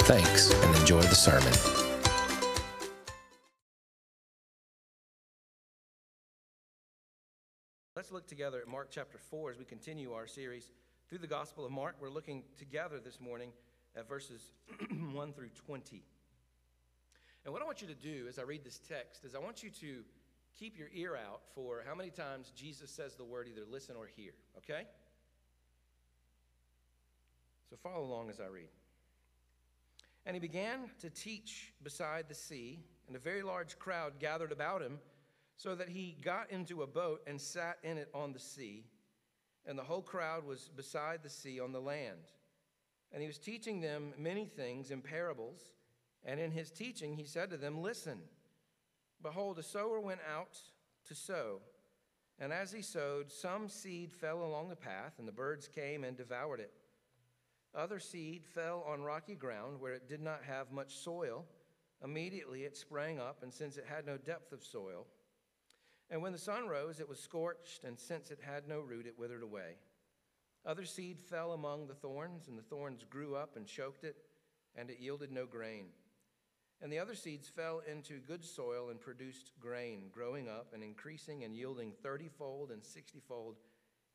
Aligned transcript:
Thanks 0.00 0.52
and 0.52 0.76
enjoy 0.76 1.02
the 1.02 1.14
sermon. 1.14 1.52
Let's 7.94 8.10
look 8.10 8.26
together 8.26 8.60
at 8.60 8.66
Mark 8.66 8.88
chapter 8.90 9.18
4 9.18 9.52
as 9.52 9.58
we 9.58 9.64
continue 9.64 10.12
our 10.12 10.26
series 10.26 10.72
through 11.08 11.18
the 11.18 11.28
Gospel 11.28 11.64
of 11.64 11.70
Mark. 11.70 11.94
We're 12.00 12.10
looking 12.10 12.42
together 12.58 12.98
this 12.98 13.20
morning 13.20 13.52
at 13.94 14.08
verses 14.08 14.50
1 15.12 15.32
through 15.34 15.50
20. 15.64 16.02
And 17.44 17.52
what 17.52 17.62
I 17.62 17.64
want 17.64 17.80
you 17.80 17.88
to 17.88 17.94
do 17.94 18.26
as 18.28 18.38
I 18.38 18.42
read 18.42 18.64
this 18.64 18.78
text 18.88 19.24
is 19.24 19.34
I 19.34 19.38
want 19.38 19.62
you 19.62 19.70
to 19.70 20.04
keep 20.58 20.76
your 20.76 20.88
ear 20.92 21.16
out 21.16 21.40
for 21.54 21.82
how 21.86 21.94
many 21.94 22.10
times 22.10 22.52
Jesus 22.54 22.90
says 22.90 23.14
the 23.14 23.24
word 23.24 23.48
either 23.48 23.64
listen 23.70 23.96
or 23.96 24.08
hear, 24.16 24.32
okay? 24.58 24.82
So 27.70 27.76
follow 27.76 28.04
along 28.04 28.30
as 28.30 28.40
I 28.40 28.46
read. 28.46 28.68
And 30.26 30.34
he 30.34 30.40
began 30.40 30.90
to 31.00 31.10
teach 31.10 31.72
beside 31.82 32.28
the 32.28 32.34
sea, 32.34 32.80
and 33.06 33.16
a 33.16 33.20
very 33.20 33.42
large 33.42 33.78
crowd 33.78 34.18
gathered 34.18 34.52
about 34.52 34.82
him, 34.82 34.98
so 35.56 35.74
that 35.74 35.88
he 35.88 36.16
got 36.22 36.50
into 36.50 36.82
a 36.82 36.86
boat 36.86 37.22
and 37.26 37.40
sat 37.40 37.78
in 37.82 37.96
it 37.96 38.08
on 38.12 38.32
the 38.32 38.38
sea, 38.38 38.84
and 39.66 39.78
the 39.78 39.82
whole 39.82 40.02
crowd 40.02 40.44
was 40.44 40.70
beside 40.74 41.22
the 41.22 41.30
sea 41.30 41.60
on 41.60 41.72
the 41.72 41.80
land. 41.80 42.32
And 43.12 43.22
he 43.22 43.26
was 43.26 43.38
teaching 43.38 43.80
them 43.80 44.12
many 44.18 44.46
things 44.46 44.90
in 44.90 45.00
parables, 45.00 45.62
and 46.24 46.40
in 46.40 46.50
his 46.50 46.70
teaching 46.70 47.14
he 47.14 47.24
said 47.24 47.50
to 47.50 47.56
them, 47.56 47.82
Listen, 47.82 48.18
behold, 49.22 49.58
a 49.58 49.62
sower 49.62 50.00
went 50.00 50.20
out 50.32 50.58
to 51.06 51.14
sow. 51.14 51.60
And 52.38 52.52
as 52.52 52.70
he 52.70 52.82
sowed, 52.82 53.32
some 53.32 53.68
seed 53.68 54.12
fell 54.12 54.42
along 54.42 54.68
the 54.68 54.76
path, 54.76 55.14
and 55.18 55.26
the 55.26 55.32
birds 55.32 55.66
came 55.66 56.04
and 56.04 56.16
devoured 56.16 56.60
it. 56.60 56.72
Other 57.74 57.98
seed 57.98 58.46
fell 58.46 58.84
on 58.88 59.02
rocky 59.02 59.34
ground 59.34 59.80
where 59.80 59.94
it 59.94 60.08
did 60.08 60.20
not 60.20 60.44
have 60.44 60.70
much 60.70 60.96
soil. 60.96 61.44
Immediately 62.02 62.62
it 62.62 62.76
sprang 62.76 63.18
up, 63.18 63.42
and 63.42 63.52
since 63.52 63.76
it 63.76 63.86
had 63.88 64.06
no 64.06 64.16
depth 64.16 64.52
of 64.52 64.62
soil, 64.62 65.06
and 66.10 66.22
when 66.22 66.32
the 66.32 66.38
sun 66.38 66.68
rose, 66.68 67.00
it 67.00 67.08
was 67.08 67.20
scorched, 67.20 67.84
and 67.84 67.98
since 67.98 68.30
it 68.30 68.40
had 68.40 68.66
no 68.66 68.80
root, 68.80 69.06
it 69.06 69.18
withered 69.18 69.42
away. 69.42 69.76
Other 70.64 70.84
seed 70.84 71.20
fell 71.20 71.52
among 71.52 71.86
the 71.86 71.94
thorns, 71.94 72.48
and 72.48 72.58
the 72.58 72.62
thorns 72.62 73.04
grew 73.04 73.34
up 73.34 73.56
and 73.56 73.66
choked 73.66 74.04
it, 74.04 74.16
and 74.74 74.90
it 74.90 75.00
yielded 75.00 75.30
no 75.30 75.46
grain. 75.46 75.86
And 76.80 76.92
the 76.92 76.98
other 77.00 77.14
seeds 77.14 77.48
fell 77.48 77.82
into 77.90 78.20
good 78.20 78.44
soil 78.44 78.90
and 78.90 79.00
produced 79.00 79.50
grain, 79.58 80.10
growing 80.12 80.48
up 80.48 80.68
and 80.72 80.82
increasing 80.82 81.42
and 81.42 81.54
yielding 81.54 81.92
thirtyfold 82.04 82.72
and 82.72 82.84
sixtyfold 82.84 83.56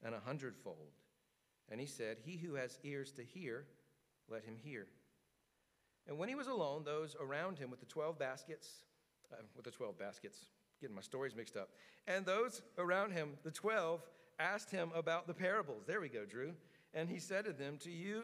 and 0.02 0.16
a 0.16 0.20
hundredfold. 0.20 0.92
And 1.70 1.80
he 1.80 1.88
said, 1.88 2.18
He 2.24 2.38
who 2.38 2.56
has 2.56 2.80
ears 2.84 3.12
to 3.14 3.24
hear, 3.24 3.66
let 4.30 4.44
him 4.44 4.56
hear. 4.56 4.88
And 6.08 6.18
when 6.18 6.30
he 6.30 6.36
was 6.36 6.48
alone, 6.48 6.84
those 6.84 7.16
around 7.20 7.58
him 7.58 7.70
with 7.70 7.80
the 7.80 7.86
twelve 7.86 8.18
baskets, 8.18 8.70
uh, 9.32 9.42
with 9.56 9.66
the 9.66 9.72
twelve 9.72 9.98
baskets, 9.98 10.38
getting 10.80 10.96
my 10.96 11.02
stories 11.02 11.36
mixed 11.36 11.58
up, 11.58 11.70
and 12.08 12.26
those 12.26 12.62
around 12.78 13.12
him, 13.12 13.32
the 13.44 13.52
twelve, 13.52 14.02
asked 14.40 14.72
him 14.72 14.92
about 14.96 15.28
the 15.28 15.34
parables. 15.34 15.84
There 15.86 16.02
we 16.02 16.10
go, 16.10 16.26
Drew. 16.26 16.54
And 16.94 17.10
he 17.10 17.20
said 17.20 17.46
to 17.46 17.54
them, 17.54 17.78
To 17.80 17.92
you 17.92 18.24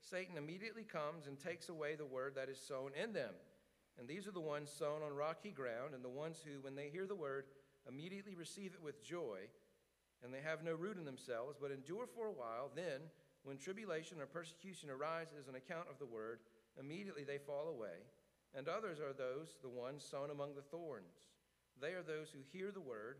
Satan 0.00 0.36
immediately 0.36 0.84
comes 0.84 1.26
and 1.26 1.38
takes 1.38 1.68
away 1.68 1.94
the 1.94 2.06
word 2.06 2.34
that 2.36 2.48
is 2.48 2.58
sown 2.58 2.92
in 3.00 3.12
them. 3.12 3.34
And 3.98 4.08
these 4.08 4.26
are 4.26 4.32
the 4.32 4.40
ones 4.40 4.70
sown 4.70 5.02
on 5.02 5.14
rocky 5.14 5.50
ground, 5.50 5.94
and 5.94 6.02
the 6.02 6.08
ones 6.08 6.38
who, 6.44 6.62
when 6.62 6.74
they 6.74 6.88
hear 6.88 7.06
the 7.06 7.14
word, 7.14 7.44
immediately 7.88 8.34
receive 8.34 8.72
it 8.74 8.82
with 8.82 9.04
joy, 9.04 9.40
and 10.22 10.32
they 10.32 10.40
have 10.40 10.64
no 10.64 10.74
root 10.74 10.96
in 10.96 11.04
themselves, 11.04 11.56
but 11.60 11.70
endure 11.70 12.06
for 12.06 12.26
a 12.26 12.32
while. 12.32 12.70
Then, 12.74 13.00
when 13.42 13.58
tribulation 13.58 14.20
or 14.20 14.26
persecution 14.26 14.90
arises 14.90 15.48
on 15.48 15.54
account 15.54 15.88
of 15.90 15.98
the 15.98 16.06
word, 16.06 16.40
immediately 16.78 17.24
they 17.24 17.38
fall 17.38 17.68
away. 17.68 18.04
And 18.54 18.68
others 18.68 19.00
are 19.00 19.12
those, 19.12 19.56
the 19.62 19.68
ones 19.68 20.04
sown 20.04 20.30
among 20.30 20.54
the 20.54 20.62
thorns. 20.62 21.28
They 21.80 21.92
are 21.92 22.02
those 22.02 22.28
who 22.30 22.40
hear 22.52 22.70
the 22.70 22.80
word, 22.80 23.18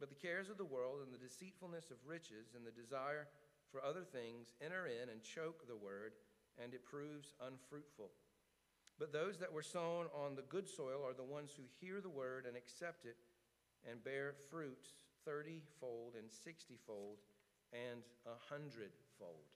but 0.00 0.08
the 0.08 0.14
cares 0.14 0.50
of 0.50 0.58
the 0.58 0.64
world 0.64 1.00
and 1.02 1.12
the 1.12 1.24
deceitfulness 1.24 1.90
of 1.90 1.96
riches 2.06 2.52
and 2.56 2.66
the 2.66 2.70
desire 2.74 3.28
for 3.74 3.84
other 3.84 4.04
things 4.04 4.54
enter 4.64 4.86
in 4.86 5.10
and 5.10 5.20
choke 5.20 5.66
the 5.66 5.74
word, 5.74 6.12
and 6.62 6.72
it 6.72 6.84
proves 6.84 7.34
unfruitful. 7.44 8.10
But 9.00 9.12
those 9.12 9.38
that 9.38 9.52
were 9.52 9.66
sown 9.66 10.06
on 10.14 10.36
the 10.36 10.46
good 10.46 10.68
soil 10.68 11.02
are 11.04 11.12
the 11.12 11.24
ones 11.24 11.50
who 11.56 11.64
hear 11.80 12.00
the 12.00 12.08
word 12.08 12.46
and 12.46 12.56
accept 12.56 13.04
it 13.04 13.16
and 13.90 14.04
bear 14.04 14.34
fruit 14.48 14.86
thirty-fold 15.24 16.14
and 16.16 16.30
sixty-fold 16.30 17.18
and 17.72 18.02
a 18.26 18.38
hundredfold. 18.48 19.50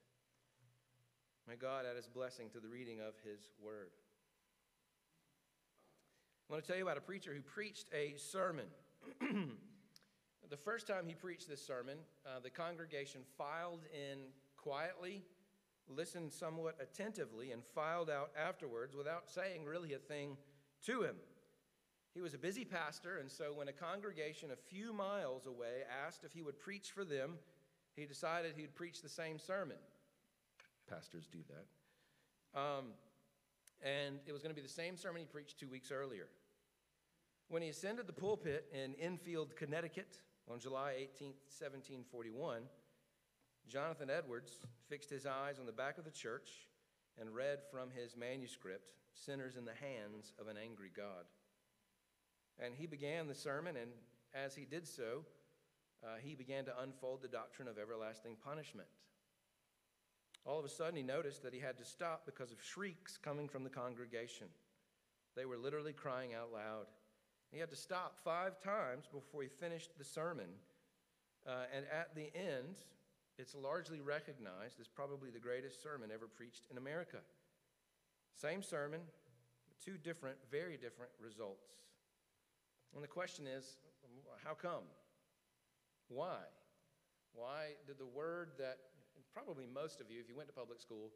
May 1.46 1.54
God 1.54 1.84
add 1.88 1.94
his 1.94 2.08
blessing 2.08 2.50
to 2.50 2.58
the 2.58 2.68
reading 2.68 2.98
of 2.98 3.14
his 3.22 3.50
word. 3.62 3.92
I 6.50 6.52
want 6.52 6.64
to 6.64 6.66
tell 6.66 6.76
you 6.76 6.82
about 6.82 6.98
a 6.98 7.02
preacher 7.02 7.32
who 7.32 7.40
preached 7.40 7.86
a 7.94 8.16
sermon. 8.16 8.66
The 10.50 10.56
first 10.56 10.86
time 10.86 11.06
he 11.06 11.14
preached 11.14 11.46
this 11.46 11.64
sermon, 11.64 11.98
uh, 12.24 12.40
the 12.40 12.48
congregation 12.48 13.20
filed 13.36 13.82
in 13.92 14.18
quietly, 14.56 15.22
listened 15.88 16.32
somewhat 16.32 16.76
attentively, 16.80 17.52
and 17.52 17.62
filed 17.74 18.08
out 18.08 18.30
afterwards 18.34 18.96
without 18.96 19.28
saying 19.28 19.66
really 19.66 19.92
a 19.92 19.98
thing 19.98 20.38
to 20.86 21.02
him. 21.02 21.16
He 22.14 22.22
was 22.22 22.32
a 22.32 22.38
busy 22.38 22.64
pastor, 22.64 23.18
and 23.18 23.30
so 23.30 23.52
when 23.52 23.68
a 23.68 23.72
congregation 23.72 24.50
a 24.50 24.56
few 24.56 24.94
miles 24.94 25.46
away 25.46 25.82
asked 26.06 26.24
if 26.24 26.32
he 26.32 26.40
would 26.40 26.58
preach 26.58 26.92
for 26.92 27.04
them, 27.04 27.34
he 27.94 28.06
decided 28.06 28.54
he'd 28.56 28.74
preach 28.74 29.02
the 29.02 29.08
same 29.08 29.38
sermon. 29.38 29.76
Pastors 30.88 31.28
do 31.30 31.40
that. 31.48 32.58
Um, 32.58 32.86
and 33.82 34.18
it 34.26 34.32
was 34.32 34.42
going 34.42 34.54
to 34.54 34.60
be 34.60 34.66
the 34.66 34.72
same 34.72 34.96
sermon 34.96 35.20
he 35.20 35.26
preached 35.26 35.60
two 35.60 35.68
weeks 35.68 35.92
earlier. 35.92 36.28
When 37.48 37.60
he 37.60 37.68
ascended 37.68 38.06
the 38.06 38.14
pulpit 38.14 38.64
in 38.72 38.94
Enfield, 38.94 39.54
Connecticut, 39.54 40.20
on 40.50 40.60
July 40.60 40.94
18, 40.96 41.28
1741, 41.48 42.62
Jonathan 43.68 44.08
Edwards 44.08 44.60
fixed 44.88 45.10
his 45.10 45.26
eyes 45.26 45.58
on 45.58 45.66
the 45.66 45.72
back 45.72 45.98
of 45.98 46.04
the 46.04 46.10
church 46.10 46.48
and 47.20 47.34
read 47.34 47.58
from 47.70 47.90
his 47.90 48.16
manuscript, 48.16 48.94
Sinners 49.12 49.56
in 49.56 49.64
the 49.64 49.74
Hands 49.74 50.32
of 50.40 50.48
an 50.48 50.56
Angry 50.56 50.90
God. 50.96 51.26
And 52.58 52.74
he 52.74 52.86
began 52.86 53.26
the 53.26 53.34
sermon, 53.34 53.76
and 53.76 53.90
as 54.34 54.54
he 54.54 54.64
did 54.64 54.86
so, 54.86 55.24
uh, 56.02 56.16
he 56.22 56.34
began 56.34 56.64
to 56.64 56.80
unfold 56.82 57.22
the 57.22 57.28
doctrine 57.28 57.68
of 57.68 57.78
everlasting 57.78 58.36
punishment. 58.42 58.88
All 60.46 60.58
of 60.58 60.64
a 60.64 60.68
sudden, 60.68 60.96
he 60.96 61.02
noticed 61.02 61.42
that 61.42 61.52
he 61.52 61.60
had 61.60 61.76
to 61.78 61.84
stop 61.84 62.24
because 62.24 62.52
of 62.52 62.62
shrieks 62.62 63.18
coming 63.18 63.48
from 63.48 63.64
the 63.64 63.70
congregation. 63.70 64.46
They 65.36 65.44
were 65.44 65.58
literally 65.58 65.92
crying 65.92 66.32
out 66.34 66.52
loud. 66.52 66.86
He 67.50 67.58
had 67.58 67.70
to 67.70 67.76
stop 67.76 68.18
five 68.24 68.60
times 68.60 69.06
before 69.12 69.42
he 69.42 69.48
finished 69.48 69.90
the 69.98 70.04
sermon. 70.04 70.48
Uh, 71.46 71.64
and 71.74 71.86
at 71.90 72.14
the 72.14 72.30
end, 72.36 72.76
it's 73.38 73.54
largely 73.54 74.00
recognized 74.00 74.80
as 74.80 74.88
probably 74.88 75.30
the 75.30 75.38
greatest 75.38 75.82
sermon 75.82 76.10
ever 76.12 76.26
preached 76.26 76.66
in 76.70 76.76
America. 76.76 77.18
Same 78.34 78.62
sermon, 78.62 79.00
two 79.82 79.96
different, 79.96 80.36
very 80.50 80.76
different 80.76 81.12
results. 81.20 81.78
And 82.94 83.02
the 83.02 83.08
question 83.08 83.46
is 83.46 83.78
how 84.44 84.54
come? 84.54 84.84
Why? 86.08 86.40
Why 87.32 87.76
did 87.86 87.98
the 87.98 88.06
word 88.06 88.52
that 88.58 88.78
probably 89.32 89.66
most 89.66 90.00
of 90.00 90.10
you, 90.10 90.20
if 90.20 90.28
you 90.28 90.36
went 90.36 90.48
to 90.48 90.54
public 90.54 90.80
school, 90.80 91.10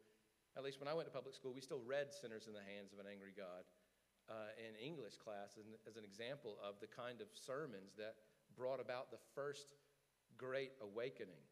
at 0.57 0.63
least 0.63 0.79
when 0.79 0.87
I 0.87 0.93
went 0.93 1.07
to 1.07 1.13
public 1.13 1.35
school, 1.35 1.51
we 1.53 1.61
still 1.61 1.81
read 1.85 2.13
Sinners 2.13 2.47
in 2.47 2.53
the 2.53 2.63
Hands 2.63 2.93
of 2.93 2.99
an 2.99 3.05
Angry 3.09 3.33
God 3.35 3.65
uh, 4.33 4.49
in 4.57 4.73
English 4.81 5.21
class 5.21 5.53
as 5.61 5.69
an, 5.69 5.77
as 5.85 5.95
an 5.95 6.03
example 6.03 6.57
of 6.65 6.81
the 6.81 6.89
kind 6.89 7.21
of 7.21 7.29
sermons 7.37 7.93
that 8.01 8.17
brought 8.57 8.81
about 8.81 9.13
the 9.13 9.21
first 9.37 9.77
great 10.37 10.73
awakening. 10.81 11.45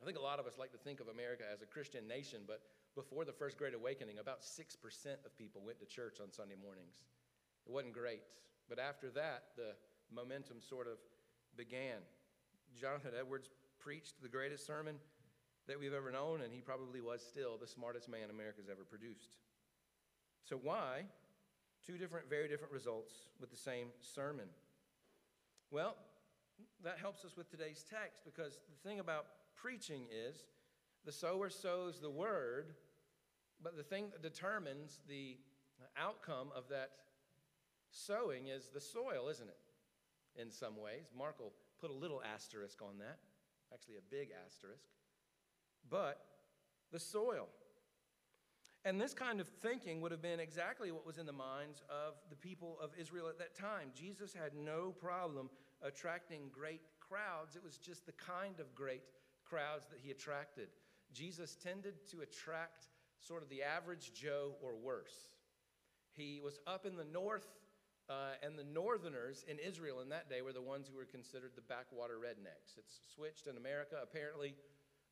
I 0.00 0.04
think 0.04 0.20
a 0.20 0.20
lot 0.20 0.36
of 0.38 0.44
us 0.44 0.60
like 0.60 0.72
to 0.76 0.82
think 0.84 1.00
of 1.00 1.08
America 1.08 1.44
as 1.48 1.62
a 1.62 1.66
Christian 1.66 2.04
nation, 2.04 2.44
but 2.44 2.60
before 2.94 3.24
the 3.24 3.32
first 3.32 3.56
great 3.56 3.72
awakening, 3.72 4.18
about 4.18 4.44
6% 4.44 4.76
of 5.24 5.36
people 5.36 5.62
went 5.64 5.80
to 5.80 5.86
church 5.86 6.20
on 6.20 6.28
Sunday 6.30 6.56
mornings. 6.60 7.00
It 7.64 7.72
wasn't 7.72 7.94
great. 7.94 8.20
But 8.68 8.78
after 8.78 9.08
that, 9.16 9.56
the 9.56 9.72
momentum 10.12 10.60
sort 10.60 10.86
of 10.86 10.98
began. 11.56 12.04
Jonathan 12.78 13.12
Edwards 13.18 13.48
preached 13.80 14.20
the 14.22 14.28
greatest 14.28 14.66
sermon 14.66 14.96
that 15.66 15.78
we've 15.80 15.94
ever 15.94 16.12
known, 16.12 16.42
and 16.42 16.52
he 16.52 16.60
probably 16.60 17.00
was 17.00 17.22
still 17.24 17.56
the 17.56 17.66
smartest 17.66 18.08
man 18.08 18.30
America's 18.30 18.68
ever 18.70 18.84
produced. 18.84 19.36
So, 20.44 20.56
why 20.56 21.06
two 21.86 21.96
different, 21.96 22.28
very 22.28 22.48
different 22.48 22.72
results 22.72 23.12
with 23.40 23.50
the 23.50 23.56
same 23.56 23.88
sermon? 24.00 24.46
Well, 25.70 25.96
that 26.82 26.98
helps 26.98 27.24
us 27.24 27.36
with 27.36 27.50
today's 27.50 27.84
text 27.88 28.24
because 28.24 28.58
the 28.70 28.88
thing 28.88 29.00
about 29.00 29.26
preaching 29.54 30.02
is 30.10 30.44
the 31.04 31.12
sower 31.12 31.48
sows 31.48 32.00
the 32.00 32.10
word, 32.10 32.74
but 33.62 33.76
the 33.76 33.82
thing 33.82 34.06
that 34.12 34.22
determines 34.22 34.98
the 35.08 35.36
outcome 35.96 36.48
of 36.56 36.68
that 36.70 36.90
sowing 37.90 38.48
is 38.48 38.68
the 38.72 38.80
soil, 38.80 39.28
isn't 39.30 39.48
it? 39.48 39.58
In 40.40 40.50
some 40.50 40.76
ways. 40.76 41.10
Mark 41.16 41.38
will 41.38 41.52
put 41.80 41.90
a 41.90 41.94
little 41.94 42.22
asterisk 42.34 42.82
on 42.82 42.98
that, 42.98 43.18
actually, 43.72 43.96
a 43.96 44.10
big 44.10 44.28
asterisk. 44.44 44.84
But 45.88 46.20
the 46.92 46.98
soil. 46.98 47.48
And 48.86 49.00
this 49.00 49.12
kind 49.12 49.40
of 49.40 49.48
thinking 49.48 50.00
would 50.00 50.12
have 50.12 50.22
been 50.22 50.38
exactly 50.38 50.92
what 50.92 51.04
was 51.04 51.18
in 51.18 51.26
the 51.26 51.32
minds 51.32 51.82
of 51.90 52.14
the 52.30 52.36
people 52.36 52.78
of 52.80 52.90
Israel 52.96 53.26
at 53.28 53.36
that 53.38 53.58
time. 53.58 53.88
Jesus 53.92 54.32
had 54.32 54.54
no 54.54 54.92
problem 54.92 55.50
attracting 55.82 56.50
great 56.52 56.82
crowds, 57.00 57.56
it 57.56 57.64
was 57.64 57.78
just 57.78 58.06
the 58.06 58.12
kind 58.12 58.60
of 58.60 58.72
great 58.76 59.02
crowds 59.44 59.86
that 59.90 59.98
he 60.00 60.12
attracted. 60.12 60.68
Jesus 61.12 61.56
tended 61.56 61.94
to 62.12 62.20
attract 62.20 62.86
sort 63.18 63.42
of 63.42 63.48
the 63.48 63.60
average 63.60 64.12
Joe 64.14 64.54
or 64.62 64.76
worse. 64.76 65.34
He 66.12 66.40
was 66.40 66.60
up 66.68 66.86
in 66.86 66.94
the 66.94 67.04
north, 67.04 67.48
uh, 68.08 68.38
and 68.40 68.56
the 68.56 68.64
northerners 68.64 69.44
in 69.48 69.58
Israel 69.58 69.98
in 70.00 70.10
that 70.10 70.30
day 70.30 70.42
were 70.42 70.52
the 70.52 70.62
ones 70.62 70.86
who 70.88 70.96
were 70.96 71.04
considered 71.04 71.50
the 71.56 71.62
backwater 71.62 72.18
rednecks. 72.18 72.78
It's 72.78 73.00
switched 73.16 73.48
in 73.48 73.56
America, 73.56 73.96
apparently. 74.00 74.54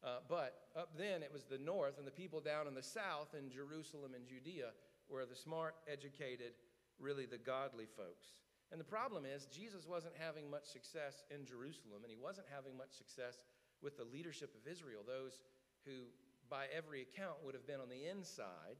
Uh, 0.04 0.20
but 0.28 0.68
up 0.76 0.90
then, 0.98 1.22
it 1.22 1.32
was 1.32 1.44
the 1.44 1.56
north, 1.56 1.96
and 1.96 2.06
the 2.06 2.12
people 2.12 2.40
down 2.40 2.68
in 2.68 2.74
the 2.74 2.82
south, 2.82 3.32
in 3.32 3.48
Jerusalem 3.48 4.12
and 4.14 4.28
Judea, 4.28 4.68
were 5.08 5.24
the 5.24 5.34
smart, 5.34 5.76
educated, 5.90 6.52
really 7.00 7.24
the 7.24 7.38
godly 7.38 7.86
folks. 7.96 8.28
And 8.70 8.78
the 8.78 8.84
problem 8.84 9.24
is, 9.24 9.46
Jesus 9.46 9.88
wasn't 9.88 10.12
having 10.18 10.50
much 10.50 10.66
success 10.66 11.24
in 11.32 11.46
Jerusalem, 11.46 12.04
and 12.04 12.10
he 12.10 12.20
wasn't 12.20 12.52
having 12.52 12.76
much 12.76 12.92
success 12.92 13.48
with 13.80 13.96
the 13.96 14.04
leadership 14.04 14.52
of 14.52 14.70
Israel, 14.70 15.00
those 15.06 15.40
who, 15.86 16.12
by 16.50 16.66
every 16.68 17.00
account, 17.00 17.40
would 17.44 17.54
have 17.54 17.66
been 17.66 17.80
on 17.80 17.88
the 17.88 18.04
inside. 18.04 18.76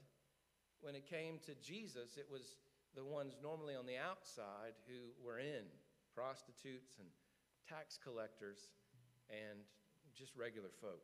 When 0.80 0.94
it 0.94 1.08
came 1.08 1.40
to 1.48 1.56
Jesus, 1.64 2.20
it 2.20 2.28
was 2.28 2.56
the 2.94 3.04
ones 3.04 3.40
normally 3.42 3.74
on 3.74 3.86
the 3.86 3.96
outside 3.96 4.76
who 4.84 5.16
were 5.24 5.38
in 5.38 5.64
prostitutes 6.14 7.00
and 7.00 7.08
tax 7.66 7.98
collectors 8.02 8.68
and 9.30 9.64
just 10.14 10.36
regular 10.36 10.68
folk. 10.80 11.02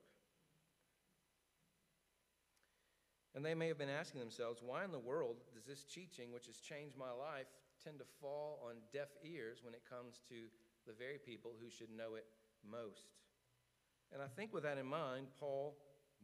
And 3.35 3.44
they 3.44 3.55
may 3.55 3.69
have 3.69 3.79
been 3.79 3.88
asking 3.88 4.21
themselves, 4.21 4.61
why 4.65 4.85
in 4.85 4.91
the 4.91 4.99
world 4.99 5.37
does 5.55 5.65
this 5.65 5.85
teaching, 5.85 6.32
which 6.32 6.47
has 6.47 6.56
changed 6.56 6.97
my 6.97 7.12
life, 7.12 7.47
tend 7.82 7.99
to 8.00 8.05
fall 8.21 8.61
on 8.69 8.77
deaf 8.93 9.09
ears 9.25 9.59
when 9.62 9.75
it 9.75 9.82
comes 9.88 10.21
to 10.29 10.50
the 10.87 10.93
very 10.93 11.19
people 11.25 11.53
who 11.62 11.71
should 11.71 11.91
know 11.91 12.17
it 12.17 12.27
most? 12.69 13.15
And 14.12 14.21
I 14.21 14.27
think 14.27 14.53
with 14.53 14.65
that 14.65 14.79
in 14.79 14.87
mind, 14.87 15.29
Paul, 15.38 15.77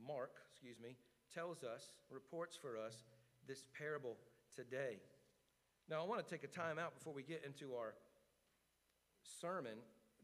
Mark, 0.05 0.33
excuse 0.51 0.81
me, 0.81 0.97
tells 1.33 1.63
us, 1.63 1.95
reports 2.11 2.57
for 2.57 2.77
us 2.77 3.05
this 3.47 3.65
parable 3.79 4.17
today. 4.55 4.99
Now, 5.89 6.03
I 6.03 6.07
want 6.07 6.27
to 6.27 6.29
take 6.29 6.43
a 6.43 6.49
time 6.49 6.79
out 6.79 6.95
before 6.99 7.13
we 7.15 7.23
get 7.23 7.45
into 7.47 7.75
our 7.77 7.95
sermon 9.41 9.79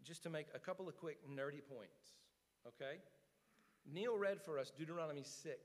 just 0.05 0.25
to 0.25 0.31
make 0.31 0.46
a 0.55 0.58
couple 0.58 0.88
of 0.88 0.96
quick 0.96 1.19
nerdy 1.31 1.62
points, 1.62 2.19
okay? 2.67 2.99
Neil 3.87 4.19
read 4.19 4.40
for 4.40 4.58
us 4.58 4.73
Deuteronomy 4.76 5.23
6, 5.23 5.56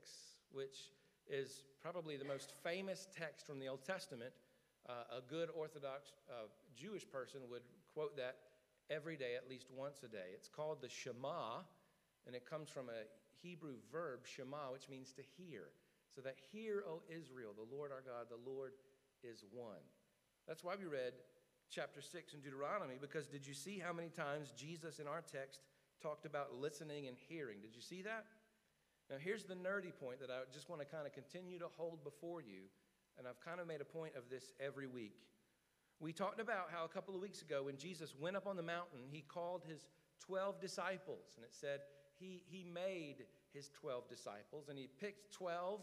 which 0.52 0.92
is 1.30 1.64
probably 1.80 2.16
the 2.16 2.24
most 2.24 2.52
famous 2.62 3.08
text 3.16 3.46
from 3.46 3.58
the 3.58 3.68
Old 3.68 3.84
Testament. 3.84 4.32
Uh, 4.88 5.18
a 5.18 5.20
good 5.20 5.50
Orthodox 5.54 6.12
uh, 6.30 6.48
Jewish 6.74 7.08
person 7.08 7.40
would 7.50 7.62
quote 7.92 8.16
that 8.16 8.36
every 8.90 9.16
day, 9.16 9.36
at 9.36 9.48
least 9.48 9.66
once 9.74 10.02
a 10.02 10.08
day. 10.08 10.32
It's 10.34 10.48
called 10.48 10.80
the 10.80 10.88
Shema, 10.88 11.60
and 12.26 12.34
it 12.34 12.48
comes 12.48 12.70
from 12.70 12.88
a 12.88 13.04
Hebrew 13.42 13.76
verb, 13.92 14.20
Shema, 14.24 14.72
which 14.72 14.88
means 14.88 15.12
to 15.12 15.22
hear. 15.36 15.68
So 16.14 16.20
that, 16.22 16.36
hear, 16.50 16.84
O 16.88 17.02
Israel, 17.08 17.52
the 17.54 17.76
Lord 17.76 17.92
our 17.92 18.00
God, 18.00 18.26
the 18.30 18.50
Lord 18.50 18.72
is 19.22 19.44
one. 19.52 19.84
That's 20.46 20.64
why 20.64 20.74
we 20.78 20.86
read 20.86 21.12
chapter 21.70 22.00
6 22.00 22.32
in 22.32 22.40
Deuteronomy, 22.40 22.94
because 23.00 23.26
did 23.26 23.46
you 23.46 23.54
see 23.54 23.78
how 23.78 23.92
many 23.92 24.08
times 24.08 24.52
Jesus 24.56 24.98
in 24.98 25.06
our 25.06 25.22
text 25.22 25.60
talked 26.02 26.24
about 26.24 26.54
listening 26.58 27.08
and 27.08 27.16
hearing? 27.28 27.58
Did 27.60 27.76
you 27.76 27.82
see 27.82 28.02
that? 28.02 28.24
Now, 29.10 29.16
here's 29.18 29.44
the 29.44 29.54
nerdy 29.54 29.92
point 29.98 30.20
that 30.20 30.30
I 30.30 30.40
just 30.52 30.68
want 30.68 30.82
to 30.82 30.86
kind 30.86 31.06
of 31.06 31.12
continue 31.12 31.58
to 31.58 31.68
hold 31.76 32.04
before 32.04 32.42
you, 32.42 32.68
and 33.16 33.26
I've 33.26 33.40
kind 33.40 33.58
of 33.58 33.66
made 33.66 33.80
a 33.80 33.84
point 33.84 34.14
of 34.16 34.24
this 34.30 34.52
every 34.60 34.86
week. 34.86 35.16
We 35.98 36.12
talked 36.12 36.40
about 36.40 36.68
how 36.70 36.84
a 36.84 36.88
couple 36.88 37.14
of 37.14 37.20
weeks 37.20 37.42
ago, 37.42 37.64
when 37.64 37.76
Jesus 37.76 38.14
went 38.20 38.36
up 38.36 38.46
on 38.46 38.56
the 38.56 38.62
mountain, 38.62 39.00
he 39.10 39.22
called 39.22 39.62
his 39.66 39.86
12 40.20 40.60
disciples, 40.60 41.34
and 41.36 41.44
it 41.44 41.52
said 41.52 41.80
he, 42.20 42.42
he 42.46 42.64
made 42.64 43.24
his 43.52 43.70
12 43.70 44.08
disciples, 44.08 44.68
and 44.68 44.78
he 44.78 44.88
picked 45.00 45.32
12 45.32 45.80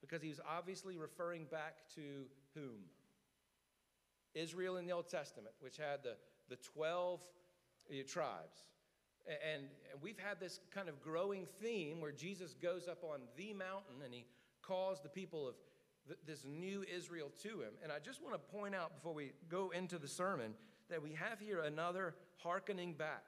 because 0.00 0.22
he 0.22 0.28
was 0.28 0.40
obviously 0.48 0.96
referring 0.96 1.44
back 1.50 1.88
to 1.94 2.26
whom? 2.54 2.84
Israel 4.34 4.76
in 4.76 4.86
the 4.86 4.92
Old 4.92 5.08
Testament, 5.08 5.54
which 5.60 5.76
had 5.76 6.02
the, 6.02 6.16
the 6.48 6.56
12 6.56 7.22
uh, 7.90 7.94
tribes. 8.06 8.66
And, 9.28 9.38
and 9.54 10.02
we've 10.02 10.18
had 10.18 10.40
this 10.40 10.60
kind 10.74 10.88
of 10.88 11.00
growing 11.02 11.46
theme 11.60 12.00
where 12.00 12.12
Jesus 12.12 12.54
goes 12.54 12.88
up 12.88 13.04
on 13.04 13.20
the 13.36 13.52
mountain 13.52 14.02
and 14.04 14.12
he 14.12 14.24
calls 14.62 15.00
the 15.02 15.08
people 15.08 15.48
of 15.48 15.54
th- 16.06 16.18
this 16.26 16.44
new 16.44 16.84
Israel 16.92 17.30
to 17.42 17.60
him. 17.60 17.74
And 17.82 17.92
I 17.92 17.98
just 17.98 18.22
want 18.22 18.34
to 18.34 18.56
point 18.56 18.74
out 18.74 18.94
before 18.96 19.14
we 19.14 19.32
go 19.48 19.70
into 19.70 19.98
the 19.98 20.08
sermon 20.08 20.54
that 20.88 21.02
we 21.02 21.12
have 21.12 21.38
here 21.38 21.60
another 21.60 22.14
hearkening 22.38 22.94
back. 22.94 23.24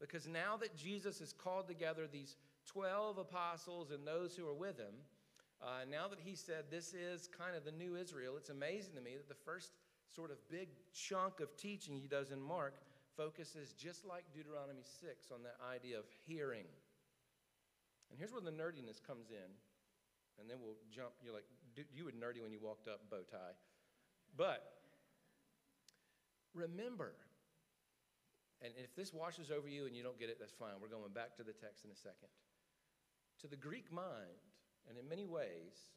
Because 0.00 0.26
now 0.26 0.56
that 0.58 0.76
Jesus 0.76 1.18
has 1.20 1.32
called 1.32 1.66
together 1.68 2.06
these 2.10 2.36
12 2.66 3.18
apostles 3.18 3.90
and 3.90 4.06
those 4.06 4.36
who 4.36 4.46
are 4.46 4.54
with 4.54 4.78
him, 4.78 4.94
uh, 5.60 5.84
now 5.90 6.06
that 6.08 6.20
he 6.22 6.34
said 6.36 6.64
this 6.70 6.94
is 6.94 7.28
kind 7.36 7.56
of 7.56 7.64
the 7.64 7.72
new 7.72 7.96
Israel, 7.96 8.34
it's 8.36 8.50
amazing 8.50 8.94
to 8.94 9.00
me 9.00 9.16
that 9.16 9.28
the 9.28 9.44
first 9.44 9.72
sort 10.14 10.30
of 10.30 10.36
big 10.48 10.68
chunk 10.92 11.40
of 11.40 11.56
teaching 11.56 11.96
he 11.96 12.06
does 12.06 12.30
in 12.30 12.40
Mark 12.40 12.74
focuses 13.18 13.74
just 13.74 14.06
like 14.06 14.22
Deuteronomy 14.30 14.86
6 14.86 15.34
on 15.34 15.42
that 15.42 15.58
idea 15.58 15.98
of 15.98 16.06
hearing. 16.24 16.70
And 18.08 18.16
here's 18.18 18.30
where 18.30 18.40
the 18.40 18.54
nerdiness 18.54 19.02
comes 19.02 19.34
in. 19.34 19.50
And 20.38 20.46
then 20.46 20.62
we'll 20.62 20.78
jump. 20.94 21.18
You're 21.18 21.34
like, 21.34 21.50
you 21.92 22.06
were 22.06 22.14
nerdy 22.14 22.40
when 22.40 22.54
you 22.54 22.62
walked 22.62 22.86
up, 22.86 23.10
bow 23.10 23.26
tie. 23.26 23.58
But 24.38 24.62
remember, 26.54 27.10
and 28.62 28.72
if 28.78 28.94
this 28.94 29.12
washes 29.12 29.50
over 29.50 29.66
you 29.66 29.86
and 29.86 29.96
you 29.96 30.06
don't 30.06 30.18
get 30.18 30.30
it, 30.30 30.38
that's 30.38 30.54
fine. 30.54 30.78
We're 30.80 30.94
going 30.94 31.10
back 31.12 31.34
to 31.36 31.42
the 31.42 31.52
text 31.52 31.84
in 31.84 31.90
a 31.90 31.98
second. 31.98 32.30
To 33.42 33.48
the 33.48 33.58
Greek 33.58 33.90
mind, 33.90 34.38
and 34.88 34.96
in 34.96 35.08
many 35.08 35.26
ways, 35.26 35.90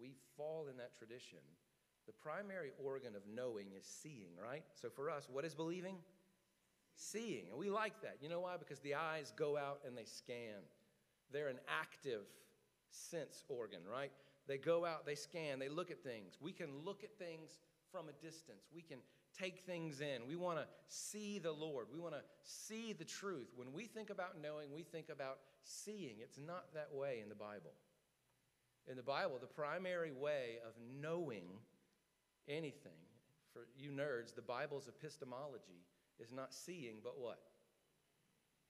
we 0.00 0.14
fall 0.36 0.68
in 0.70 0.76
that 0.78 0.96
tradition. 0.96 1.42
The 2.06 2.12
primary 2.12 2.70
organ 2.82 3.14
of 3.14 3.22
knowing 3.26 3.66
is 3.76 3.84
seeing, 3.84 4.38
right? 4.40 4.62
So 4.80 4.88
for 4.88 5.10
us, 5.10 5.28
what 5.30 5.44
is 5.44 5.54
believing? 5.54 5.96
Seeing. 7.00 7.44
And 7.50 7.58
we 7.58 7.70
like 7.70 8.02
that. 8.02 8.16
You 8.20 8.28
know 8.28 8.40
why? 8.40 8.56
Because 8.58 8.80
the 8.80 8.96
eyes 8.96 9.32
go 9.36 9.56
out 9.56 9.78
and 9.86 9.96
they 9.96 10.04
scan. 10.04 10.58
They're 11.32 11.46
an 11.46 11.60
active 11.80 12.26
sense 12.90 13.44
organ, 13.48 13.80
right? 13.88 14.10
They 14.48 14.58
go 14.58 14.84
out, 14.84 15.06
they 15.06 15.14
scan, 15.14 15.60
they 15.60 15.68
look 15.68 15.92
at 15.92 16.02
things. 16.02 16.38
We 16.40 16.52
can 16.52 16.84
look 16.84 17.04
at 17.04 17.16
things 17.16 17.60
from 17.92 18.08
a 18.08 18.12
distance. 18.24 18.64
We 18.74 18.82
can 18.82 18.98
take 19.38 19.60
things 19.60 20.00
in. 20.00 20.26
We 20.26 20.34
want 20.34 20.58
to 20.58 20.66
see 20.88 21.38
the 21.38 21.52
Lord. 21.52 21.86
We 21.92 22.00
want 22.00 22.14
to 22.14 22.22
see 22.42 22.92
the 22.92 23.04
truth. 23.04 23.48
When 23.54 23.72
we 23.72 23.84
think 23.84 24.10
about 24.10 24.40
knowing, 24.42 24.72
we 24.74 24.82
think 24.82 25.08
about 25.08 25.38
seeing. 25.62 26.16
It's 26.20 26.38
not 26.38 26.74
that 26.74 26.88
way 26.92 27.20
in 27.22 27.28
the 27.28 27.36
Bible. 27.36 27.74
In 28.90 28.96
the 28.96 29.04
Bible, 29.04 29.38
the 29.40 29.46
primary 29.46 30.10
way 30.10 30.56
of 30.66 30.72
knowing 31.00 31.44
anything, 32.48 32.98
for 33.52 33.68
you 33.76 33.90
nerds, 33.90 34.34
the 34.34 34.42
Bible's 34.42 34.88
epistemology 34.88 35.84
is 36.20 36.32
not 36.32 36.52
seeing, 36.52 36.96
but 37.02 37.18
what? 37.18 37.38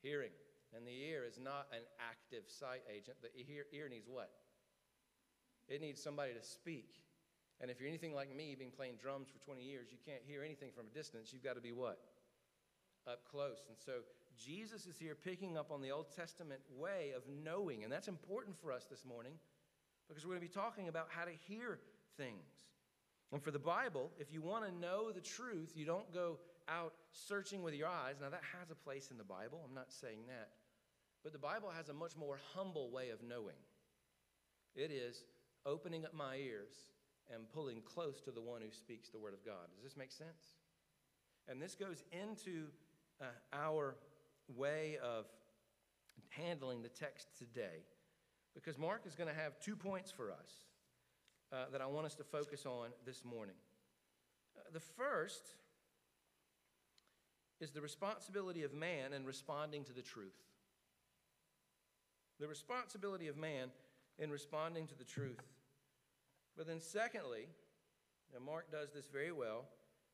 Hearing. 0.03 0.33
And 0.77 0.87
the 0.87 0.93
ear 0.93 1.25
is 1.27 1.39
not 1.39 1.67
an 1.73 1.83
active 1.99 2.45
sight 2.47 2.83
agent. 2.95 3.17
The 3.23 3.33
ear, 3.51 3.65
ear 3.73 3.89
needs 3.89 4.09
what? 4.09 4.31
It 5.69 5.81
needs 5.81 6.03
somebody 6.03 6.33
to 6.35 6.43
speak. 6.43 7.01
And 7.61 7.71
if 7.71 7.81
you're 7.81 7.89
anything 7.89 8.15
like 8.15 8.35
me, 8.35 8.55
being 8.57 8.71
playing 8.71 8.95
drums 9.01 9.29
for 9.29 9.39
20 9.45 9.63
years, 9.63 9.89
you 9.91 9.99
can't 10.05 10.23
hear 10.27 10.43
anything 10.45 10.71
from 10.75 10.87
a 10.87 10.95
distance. 10.95 11.33
You've 11.33 11.45
got 11.45 11.57
to 11.57 11.61
be 11.61 11.73
what? 11.73 11.99
Up 13.07 13.21
close. 13.31 13.65
And 13.69 13.77
so 13.79 14.05
Jesus 14.39 14.87
is 14.87 14.97
here 14.99 15.15
picking 15.15 15.57
up 15.57 15.73
on 15.73 15.83
the 15.83 15.91
Old 15.91 16.13
Testament 16.15 16.61
way 16.77 17.13
of 17.17 17.23
knowing. 17.45 17.83
And 17.83 17.93
that's 17.93 18.09
important 18.09 18.57
for 18.61 18.73
us 18.73 18.87
this 18.89 19.05
morning 19.05 19.33
because 20.09 20.25
we're 20.25 20.37
going 20.37 20.47
to 20.47 20.49
be 20.49 20.61
talking 20.61 20.89
about 20.89 21.09
how 21.11 21.25
to 21.25 21.33
hear 21.49 21.81
things. 22.17 22.69
And 23.33 23.43
for 23.43 23.51
the 23.51 23.59
Bible, 23.59 24.11
if 24.19 24.33
you 24.33 24.41
want 24.41 24.65
to 24.65 24.73
know 24.73 25.11
the 25.11 25.21
truth, 25.21 25.73
you 25.75 25.85
don't 25.85 26.11
go 26.15 26.39
out 26.69 26.93
searching 27.13 27.63
with 27.63 27.75
your 27.75 27.89
eyes. 27.89 28.17
Now, 28.21 28.31
that 28.31 28.43
has 28.59 28.71
a 28.71 28.75
place 28.75 29.11
in 29.11 29.19
the 29.19 29.25
Bible. 29.25 29.61
I'm 29.67 29.75
not 29.75 29.93
saying 29.93 30.21
that. 30.29 30.51
But 31.23 31.33
the 31.33 31.39
Bible 31.39 31.71
has 31.77 31.89
a 31.89 31.95
much 31.95 32.17
more 32.17 32.39
humble 32.55 32.91
way 32.91 33.11
of 33.11 33.23
knowing. 33.23 33.57
It 34.75 34.91
is 34.91 35.25
opening 35.67 36.05
up 36.05 36.15
my 36.15 36.37
ears 36.37 36.75
and 37.33 37.51
pulling 37.51 37.83
close 37.83 38.21
to 38.23 38.31
the 38.31 38.41
one 38.41 38.61
who 38.61 38.71
speaks 38.71 39.09
the 39.11 39.19
Word 39.19 39.35
of 39.35 39.45
God. 39.45 39.67
Does 39.75 39.85
this 39.85 39.97
make 39.97 40.13
sense? 40.13 40.57
And 41.49 41.61
this 41.61 41.75
goes 41.75 42.05
into 42.13 42.67
uh, 43.21 43.27
our 43.53 43.97
way 44.55 44.99
of 45.03 45.27
handling 46.31 46.83
the 46.83 46.89
text 46.89 47.29
today 47.39 47.85
because 48.55 48.79
Mark 48.79 49.03
is 49.07 49.15
going 49.15 49.29
to 49.29 49.35
have 49.35 49.59
two 49.61 49.77
points 49.77 50.11
for 50.11 50.31
us 50.31 50.67
uh, 51.53 51.71
that 51.73 51.81
I 51.81 51.87
want 51.87 52.07
us 52.07 52.15
to 52.17 52.25
focus 52.25 52.67
on 52.67 52.91
this 53.05 53.25
morning. 53.25 53.55
Uh, 54.57 54.63
the 54.73 54.81
first 54.81 55.55
is 57.61 57.71
the 57.71 57.81
responsibility 57.81 58.63
of 58.63 58.73
man 58.73 59.13
in 59.13 59.25
responding 59.25 59.85
to 59.85 59.93
the 59.93 60.03
truth. 60.03 60.37
The 62.41 62.49
responsibility 62.49 63.29
of 63.29 63.37
man 63.37 63.71
in 64.19 64.31
responding 64.31 64.87
to 64.87 64.95
the 64.97 65.05
truth. 65.05 65.43
But 66.57 66.67
then, 66.67 66.81
secondly, 66.81 67.47
and 68.35 68.45
Mark 68.45 68.71
does 68.71 68.93
this 68.93 69.09
very 69.09 69.33
well, 69.33 69.65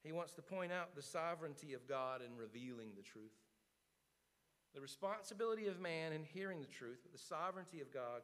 he 0.03 0.13
wants 0.13 0.33
to 0.35 0.43
point 0.43 0.73
out 0.73 0.95
the 0.95 1.03
sovereignty 1.03 1.73
of 1.73 1.89
God 1.89 2.21
in 2.21 2.37
revealing 2.37 2.91
the 2.97 3.03
truth. 3.03 3.33
The 4.75 4.81
responsibility 4.81 5.67
of 5.67 5.81
man 5.81 6.13
in 6.13 6.25
hearing 6.25 6.61
the 6.61 6.67
truth, 6.67 6.99
but 7.03 7.13
the 7.13 7.19
sovereignty 7.19 7.81
of 7.81 7.93
God 7.93 8.23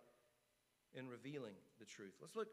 in 0.94 1.08
revealing 1.08 1.54
the 1.78 1.86
truth. 1.86 2.14
Let's 2.20 2.36
look 2.36 2.48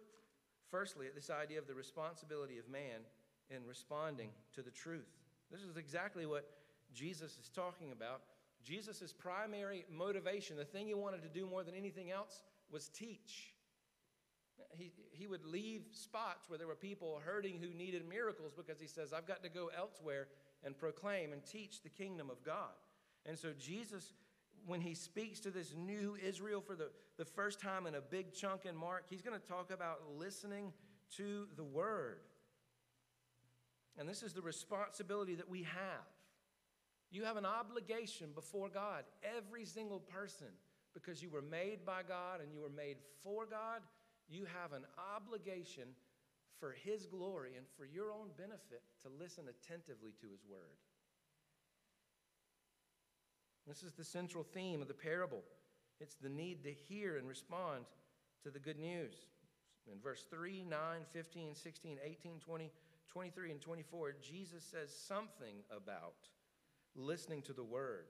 firstly 0.69 1.07
at 1.07 1.15
this 1.15 1.29
idea 1.29 1.59
of 1.59 1.67
the 1.67 1.74
responsibility 1.74 2.57
of 2.57 2.69
man 2.69 3.01
in 3.50 3.65
responding 3.65 4.29
to 4.53 4.62
the 4.62 4.71
truth. 4.71 5.09
This 5.51 5.61
is 5.61 5.77
exactly 5.77 6.25
what 6.25 6.49
Jesus 6.93 7.37
is 7.37 7.49
talking 7.49 7.91
about. 7.91 8.21
Jesus' 8.63 9.13
primary 9.13 9.85
motivation, 9.91 10.57
the 10.57 10.65
thing 10.65 10.87
he 10.87 10.93
wanted 10.93 11.21
to 11.23 11.29
do 11.29 11.45
more 11.45 11.63
than 11.63 11.75
anything 11.75 12.11
else, 12.11 12.41
was 12.69 12.89
teach. 12.89 13.53
He, 14.71 14.91
he 15.11 15.27
would 15.27 15.45
leave 15.45 15.83
spots 15.91 16.49
where 16.49 16.57
there 16.57 16.67
were 16.67 16.75
people 16.75 17.21
hurting 17.23 17.59
who 17.59 17.73
needed 17.77 18.07
miracles 18.07 18.53
because 18.55 18.79
he 18.79 18.87
says, 18.87 19.13
I've 19.13 19.27
got 19.27 19.43
to 19.43 19.49
go 19.49 19.69
elsewhere 19.77 20.27
and 20.63 20.77
proclaim 20.77 21.31
and 21.31 21.45
teach 21.45 21.81
the 21.81 21.89
kingdom 21.89 22.29
of 22.29 22.43
God. 22.43 22.73
And 23.25 23.37
so, 23.37 23.49
Jesus, 23.57 24.13
when 24.65 24.81
he 24.81 24.93
speaks 24.93 25.39
to 25.41 25.51
this 25.51 25.73
new 25.77 26.17
Israel 26.21 26.61
for 26.61 26.75
the, 26.75 26.89
the 27.17 27.25
first 27.25 27.61
time 27.61 27.87
in 27.87 27.95
a 27.95 28.01
big 28.01 28.33
chunk 28.33 28.65
in 28.65 28.75
Mark, 28.75 29.05
he's 29.09 29.21
going 29.21 29.39
to 29.39 29.47
talk 29.47 29.71
about 29.71 30.01
listening 30.17 30.73
to 31.15 31.47
the 31.55 31.63
word. 31.63 32.19
And 33.97 34.07
this 34.07 34.23
is 34.23 34.33
the 34.33 34.41
responsibility 34.41 35.35
that 35.35 35.49
we 35.49 35.63
have. 35.63 36.05
You 37.09 37.23
have 37.23 37.37
an 37.37 37.45
obligation 37.45 38.29
before 38.35 38.69
God, 38.69 39.03
every 39.37 39.65
single 39.65 39.99
person, 39.99 40.47
because 40.93 41.23
you 41.23 41.29
were 41.29 41.41
made 41.41 41.85
by 41.85 42.01
God 42.07 42.41
and 42.41 42.51
you 42.51 42.59
were 42.59 42.69
made 42.69 42.97
for 43.23 43.45
God. 43.45 43.81
You 44.29 44.45
have 44.61 44.73
an 44.73 44.83
obligation 45.15 45.89
for 46.59 46.75
His 46.83 47.05
glory 47.05 47.51
and 47.55 47.65
for 47.77 47.85
your 47.85 48.11
own 48.11 48.29
benefit 48.37 48.81
to 49.03 49.09
listen 49.19 49.45
attentively 49.47 50.11
to 50.19 50.27
His 50.29 50.43
word. 50.49 50.77
This 53.67 53.83
is 53.83 53.93
the 53.93 54.03
central 54.03 54.43
theme 54.43 54.81
of 54.81 54.87
the 54.87 54.93
parable. 54.93 55.43
It's 55.99 56.15
the 56.15 56.29
need 56.29 56.63
to 56.63 56.71
hear 56.71 57.17
and 57.17 57.27
respond 57.27 57.85
to 58.43 58.51
the 58.51 58.59
good 58.59 58.79
news. 58.79 59.13
In 59.91 59.99
verse 59.99 60.25
3, 60.29 60.65
9, 60.69 60.79
15, 61.11 61.55
16, 61.55 61.97
18, 62.03 62.39
20, 62.39 62.71
23, 63.17 63.50
and 63.50 63.59
24, 63.59 64.13
Jesus 64.21 64.63
says 64.63 64.95
something 64.95 65.55
about 65.75 66.29
listening 66.95 67.41
to 67.41 67.51
the 67.51 67.63
word. 67.63 68.05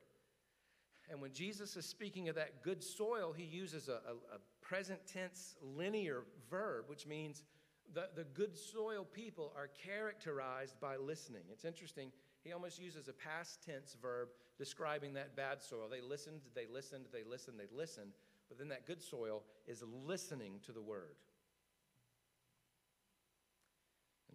And 1.09 1.21
when 1.21 1.31
Jesus 1.31 1.77
is 1.77 1.85
speaking 1.85 2.27
of 2.27 2.35
that 2.35 2.61
good 2.61 2.83
soil, 2.83 3.31
he 3.31 3.45
uses 3.45 3.87
a, 3.87 3.93
a, 3.93 4.35
a 4.35 4.39
present 4.61 4.99
tense 5.07 5.55
linear 5.61 6.23
verb, 6.49 6.89
which 6.89 7.07
means 7.07 7.45
the, 7.93 8.09
the 8.17 8.25
good 8.25 8.57
soil 8.57 9.07
people 9.09 9.53
are 9.55 9.69
characterized 9.81 10.77
by 10.81 10.97
listening. 10.97 11.43
It's 11.53 11.63
interesting. 11.63 12.11
He 12.43 12.51
almost 12.51 12.77
uses 12.77 13.07
a 13.07 13.13
past 13.13 13.63
tense 13.65 13.95
verb 14.01 14.27
describing 14.57 15.13
that 15.13 15.37
bad 15.37 15.63
soil. 15.63 15.87
They 15.89 16.01
listened, 16.01 16.41
they 16.53 16.65
listened, 16.69 17.05
they 17.13 17.23
listened, 17.23 17.57
they 17.57 17.73
listened. 17.73 18.11
But 18.49 18.57
then 18.57 18.67
that 18.67 18.85
good 18.85 19.01
soil 19.01 19.43
is 19.67 19.85
listening 20.05 20.59
to 20.65 20.73
the 20.73 20.81
word. 20.81 21.15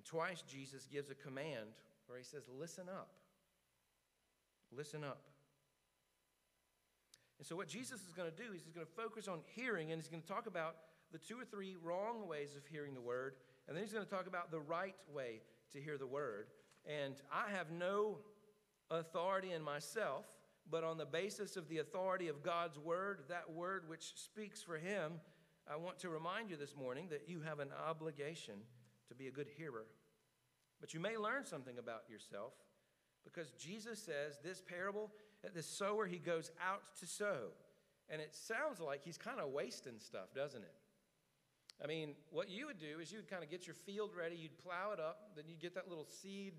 And 0.02 0.08
twice 0.08 0.42
Jesus 0.42 0.88
gives 0.90 1.10
a 1.10 1.14
command 1.14 1.70
where 2.06 2.18
he 2.18 2.24
says, 2.24 2.42
Listen 2.58 2.88
up. 2.88 3.10
Listen 4.76 5.04
up. 5.04 5.20
And 7.38 7.46
so, 7.46 7.54
what 7.54 7.68
Jesus 7.68 8.00
is 8.00 8.12
going 8.16 8.30
to 8.30 8.36
do 8.36 8.52
is 8.52 8.62
he's 8.64 8.72
going 8.72 8.86
to 8.86 8.92
focus 8.92 9.28
on 9.28 9.40
hearing 9.54 9.92
and 9.92 10.00
he's 10.00 10.08
going 10.08 10.22
to 10.22 10.28
talk 10.28 10.46
about 10.46 10.76
the 11.12 11.18
two 11.18 11.38
or 11.38 11.44
three 11.44 11.76
wrong 11.82 12.26
ways 12.26 12.56
of 12.56 12.66
hearing 12.66 12.94
the 12.94 13.00
word. 13.00 13.34
And 13.68 13.76
then 13.76 13.84
he's 13.84 13.92
going 13.92 14.04
to 14.04 14.10
talk 14.10 14.26
about 14.26 14.50
the 14.50 14.60
right 14.60 14.96
way 15.12 15.40
to 15.72 15.80
hear 15.80 15.98
the 15.98 16.06
word. 16.06 16.48
And 16.84 17.14
I 17.32 17.50
have 17.50 17.70
no 17.70 18.18
authority 18.90 19.52
in 19.52 19.62
myself, 19.62 20.26
but 20.68 20.82
on 20.82 20.98
the 20.98 21.06
basis 21.06 21.56
of 21.56 21.68
the 21.68 21.78
authority 21.78 22.26
of 22.26 22.42
God's 22.42 22.78
word, 22.78 23.20
that 23.28 23.50
word 23.52 23.84
which 23.88 24.14
speaks 24.16 24.62
for 24.62 24.78
him, 24.78 25.12
I 25.70 25.76
want 25.76 25.98
to 26.00 26.08
remind 26.08 26.50
you 26.50 26.56
this 26.56 26.74
morning 26.74 27.06
that 27.10 27.28
you 27.28 27.40
have 27.42 27.60
an 27.60 27.70
obligation 27.88 28.54
to 29.12 29.18
be 29.18 29.28
a 29.28 29.30
good 29.30 29.48
hearer. 29.56 29.84
But 30.80 30.94
you 30.94 31.00
may 31.00 31.16
learn 31.16 31.44
something 31.44 31.78
about 31.78 32.02
yourself 32.08 32.54
because 33.24 33.52
Jesus 33.52 34.00
says 34.00 34.38
this 34.42 34.60
parable, 34.60 35.10
that 35.42 35.54
the 35.54 35.62
sower, 35.62 36.06
he 36.06 36.18
goes 36.18 36.50
out 36.60 36.82
to 37.00 37.06
sow. 37.06 37.50
And 38.08 38.20
it 38.20 38.34
sounds 38.34 38.80
like 38.80 39.04
he's 39.04 39.18
kind 39.18 39.38
of 39.38 39.50
wasting 39.50 39.98
stuff, 39.98 40.34
doesn't 40.34 40.62
it? 40.62 40.74
I 41.82 41.86
mean, 41.86 42.14
what 42.30 42.48
you 42.50 42.66
would 42.66 42.78
do 42.78 43.00
is 43.00 43.10
you 43.10 43.18
would 43.18 43.28
kind 43.28 43.42
of 43.42 43.50
get 43.50 43.66
your 43.66 43.74
field 43.74 44.10
ready, 44.16 44.36
you'd 44.36 44.58
plow 44.58 44.92
it 44.92 45.00
up, 45.00 45.32
then 45.36 45.44
you'd 45.48 45.60
get 45.60 45.74
that 45.74 45.88
little 45.88 46.06
seed 46.06 46.54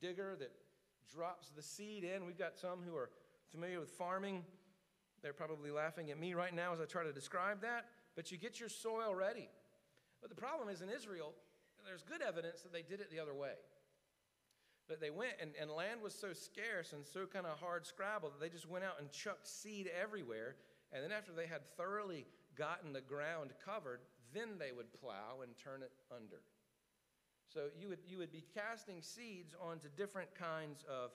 digger 0.00 0.36
that 0.38 0.50
drops 1.12 1.50
the 1.50 1.62
seed 1.62 2.04
in. 2.04 2.24
We've 2.24 2.38
got 2.38 2.56
some 2.56 2.80
who 2.86 2.96
are 2.96 3.10
familiar 3.50 3.80
with 3.80 3.90
farming. 3.90 4.44
They're 5.22 5.32
probably 5.32 5.70
laughing 5.70 6.10
at 6.10 6.18
me 6.18 6.34
right 6.34 6.54
now 6.54 6.72
as 6.72 6.80
I 6.80 6.84
try 6.84 7.04
to 7.04 7.12
describe 7.12 7.60
that. 7.62 7.86
But 8.16 8.32
you 8.32 8.38
get 8.38 8.58
your 8.58 8.68
soil 8.68 9.14
ready. 9.14 9.48
But 10.20 10.30
the 10.30 10.36
problem 10.36 10.68
is 10.68 10.82
in 10.82 10.88
Israel, 10.88 11.34
there's 11.84 12.02
good 12.02 12.22
evidence 12.22 12.62
that 12.62 12.72
they 12.72 12.82
did 12.82 13.00
it 13.00 13.10
the 13.10 13.20
other 13.20 13.34
way. 13.34 13.54
But 14.88 15.00
they 15.00 15.10
went, 15.10 15.34
and, 15.40 15.52
and 15.60 15.70
land 15.70 16.02
was 16.02 16.14
so 16.14 16.32
scarce 16.32 16.92
and 16.92 17.06
so 17.06 17.24
kind 17.24 17.46
of 17.46 17.58
hard 17.60 17.86
scrabble 17.86 18.30
that 18.30 18.40
they 18.40 18.48
just 18.48 18.68
went 18.68 18.84
out 18.84 18.98
and 18.98 19.10
chucked 19.12 19.46
seed 19.46 19.88
everywhere. 19.94 20.56
And 20.92 21.04
then 21.04 21.12
after 21.12 21.30
they 21.30 21.46
had 21.46 21.64
thoroughly 21.76 22.26
gotten 22.58 22.92
the 22.92 23.00
ground 23.00 23.52
covered, 23.64 24.00
then 24.34 24.58
they 24.58 24.72
would 24.74 24.92
plow 24.92 25.42
and 25.42 25.52
turn 25.56 25.82
it 25.82 25.92
under. 26.10 26.42
So 27.46 27.70
you 27.78 27.88
would, 27.88 27.98
you 28.06 28.18
would 28.18 28.32
be 28.32 28.44
casting 28.54 29.02
seeds 29.02 29.54
onto 29.60 29.88
different 29.96 30.34
kinds 30.34 30.84
of 30.90 31.10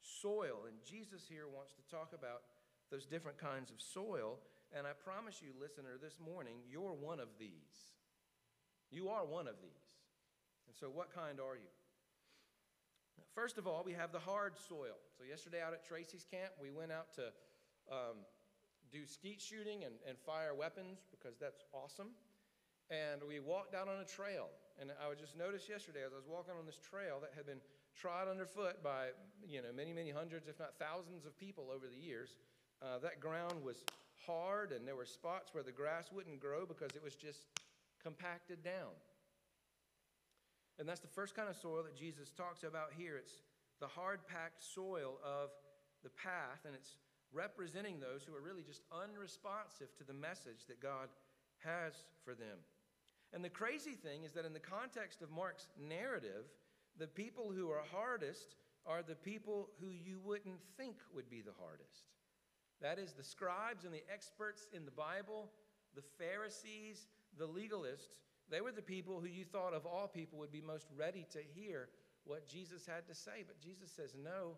soil. 0.00 0.64
And 0.66 0.76
Jesus 0.84 1.24
here 1.28 1.48
wants 1.52 1.72
to 1.74 1.84
talk 1.94 2.12
about 2.12 2.42
those 2.90 3.06
different 3.06 3.38
kinds 3.38 3.70
of 3.70 3.80
soil. 3.80 4.38
And 4.72 4.86
I 4.86 4.92
promise 4.92 5.40
you, 5.40 5.52
listener, 5.60 5.96
this 6.00 6.16
morning, 6.20 6.56
you're 6.68 6.92
one 6.92 7.20
of 7.20 7.28
these. 7.38 7.92
You 8.90 9.08
are 9.08 9.24
one 9.24 9.46
of 9.48 9.56
these. 9.62 9.87
And 10.68 10.76
so, 10.76 10.92
what 10.92 11.08
kind 11.08 11.40
are 11.40 11.56
you? 11.56 11.72
First 13.34 13.56
of 13.56 13.66
all, 13.66 13.82
we 13.84 13.94
have 13.94 14.12
the 14.12 14.20
hard 14.20 14.52
soil. 14.68 15.00
So, 15.16 15.24
yesterday 15.24 15.64
out 15.64 15.72
at 15.72 15.80
Tracy's 15.88 16.28
camp, 16.28 16.52
we 16.60 16.70
went 16.70 16.92
out 16.92 17.08
to 17.16 17.32
um, 17.88 18.20
do 18.92 19.08
skeet 19.08 19.40
shooting 19.40 19.84
and, 19.84 19.96
and 20.06 20.18
fire 20.18 20.52
weapons 20.52 21.08
because 21.10 21.40
that's 21.40 21.64
awesome. 21.72 22.12
And 22.92 23.20
we 23.26 23.40
walked 23.40 23.72
down 23.72 23.88
on 23.88 24.00
a 24.00 24.04
trail. 24.04 24.48
And 24.80 24.92
I 24.92 25.08
just 25.16 25.36
notice 25.36 25.68
yesterday 25.68 26.04
as 26.04 26.12
I 26.12 26.16
was 26.16 26.28
walking 26.28 26.52
on 26.52 26.64
this 26.64 26.78
trail 26.78 27.18
that 27.20 27.32
had 27.34 27.48
been 27.48 27.60
trod 27.96 28.28
underfoot 28.28 28.84
by 28.84 29.16
you 29.48 29.60
know 29.60 29.72
many, 29.74 29.92
many 29.92 30.10
hundreds, 30.10 30.48
if 30.48 30.60
not 30.60 30.76
thousands 30.78 31.24
of 31.24 31.36
people 31.40 31.72
over 31.72 31.88
the 31.88 31.96
years, 31.96 32.36
uh, 32.84 32.98
that 33.00 33.20
ground 33.20 33.56
was 33.64 33.84
hard 34.26 34.72
and 34.72 34.86
there 34.86 34.96
were 34.96 35.08
spots 35.08 35.54
where 35.54 35.64
the 35.64 35.72
grass 35.72 36.12
wouldn't 36.12 36.40
grow 36.40 36.64
because 36.64 36.92
it 36.94 37.02
was 37.02 37.14
just 37.14 37.48
compacted 38.02 38.62
down. 38.62 38.92
And 40.78 40.88
that's 40.88 41.00
the 41.00 41.08
first 41.08 41.34
kind 41.34 41.48
of 41.48 41.56
soil 41.56 41.82
that 41.82 41.96
Jesus 41.96 42.30
talks 42.30 42.62
about 42.62 42.92
here. 42.96 43.16
It's 43.16 43.42
the 43.80 43.86
hard 43.86 44.20
packed 44.26 44.62
soil 44.62 45.18
of 45.24 45.50
the 46.02 46.10
path, 46.10 46.64
and 46.64 46.74
it's 46.74 46.96
representing 47.32 48.00
those 48.00 48.22
who 48.24 48.34
are 48.34 48.40
really 48.40 48.62
just 48.62 48.82
unresponsive 48.92 49.94
to 49.98 50.04
the 50.04 50.14
message 50.14 50.66
that 50.68 50.80
God 50.80 51.08
has 51.58 51.92
for 52.24 52.34
them. 52.34 52.58
And 53.32 53.44
the 53.44 53.50
crazy 53.50 53.92
thing 53.92 54.24
is 54.24 54.32
that 54.32 54.46
in 54.46 54.52
the 54.52 54.60
context 54.60 55.20
of 55.20 55.30
Mark's 55.30 55.66
narrative, 55.78 56.46
the 56.98 57.06
people 57.06 57.52
who 57.54 57.70
are 57.70 57.82
hardest 57.92 58.56
are 58.86 59.02
the 59.02 59.14
people 59.14 59.68
who 59.80 59.88
you 59.90 60.18
wouldn't 60.24 60.60
think 60.76 60.96
would 61.14 61.28
be 61.28 61.42
the 61.42 61.52
hardest. 61.60 62.04
That 62.80 62.98
is, 62.98 63.12
the 63.12 63.24
scribes 63.24 63.84
and 63.84 63.92
the 63.92 64.04
experts 64.12 64.66
in 64.72 64.84
the 64.84 64.90
Bible, 64.90 65.50
the 65.94 66.02
Pharisees, 66.16 67.06
the 67.36 67.46
legalists. 67.46 68.22
They 68.50 68.60
were 68.60 68.72
the 68.72 68.82
people 68.82 69.20
who 69.20 69.26
you 69.26 69.44
thought 69.44 69.74
of 69.74 69.84
all 69.84 70.08
people 70.08 70.38
would 70.38 70.52
be 70.52 70.62
most 70.62 70.86
ready 70.96 71.26
to 71.32 71.38
hear 71.54 71.88
what 72.24 72.46
Jesus 72.48 72.86
had 72.86 73.06
to 73.06 73.14
say. 73.14 73.44
But 73.46 73.60
Jesus 73.60 73.90
says, 73.90 74.14
no, 74.22 74.56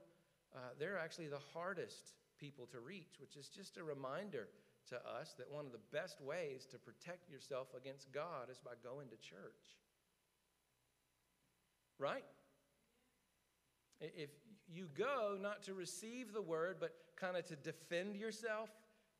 uh, 0.54 0.58
they're 0.78 0.98
actually 0.98 1.28
the 1.28 1.40
hardest 1.52 2.14
people 2.38 2.66
to 2.66 2.80
reach, 2.80 3.18
which 3.20 3.36
is 3.36 3.48
just 3.48 3.76
a 3.76 3.84
reminder 3.84 4.48
to 4.88 4.96
us 4.96 5.34
that 5.38 5.50
one 5.50 5.66
of 5.66 5.72
the 5.72 5.78
best 5.92 6.20
ways 6.20 6.66
to 6.70 6.78
protect 6.78 7.28
yourself 7.30 7.68
against 7.76 8.12
God 8.12 8.50
is 8.50 8.58
by 8.58 8.72
going 8.82 9.08
to 9.08 9.16
church. 9.16 9.78
Right? 11.98 12.24
If 14.00 14.30
you 14.72 14.88
go 14.96 15.36
not 15.40 15.62
to 15.64 15.74
receive 15.74 16.32
the 16.32 16.40
word, 16.42 16.76
but 16.80 16.94
kind 17.16 17.36
of 17.36 17.44
to 17.46 17.56
defend 17.56 18.16
yourself, 18.16 18.70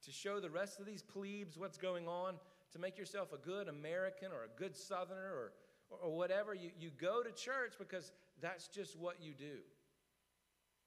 to 0.04 0.12
show 0.12 0.40
the 0.40 0.48
rest 0.48 0.80
of 0.80 0.86
these 0.86 1.02
plebes 1.02 1.58
what's 1.58 1.76
going 1.76 2.08
on, 2.08 2.36
to 2.72 2.78
make 2.78 2.98
yourself 2.98 3.32
a 3.32 3.38
good 3.38 3.68
American 3.68 4.28
or 4.32 4.44
a 4.44 4.58
good 4.58 4.76
Southerner 4.76 5.32
or, 5.34 5.52
or 6.02 6.16
whatever, 6.16 6.54
you, 6.54 6.70
you 6.78 6.90
go 6.90 7.22
to 7.22 7.30
church 7.32 7.74
because 7.78 8.12
that's 8.40 8.68
just 8.68 8.98
what 8.98 9.16
you 9.20 9.32
do. 9.34 9.58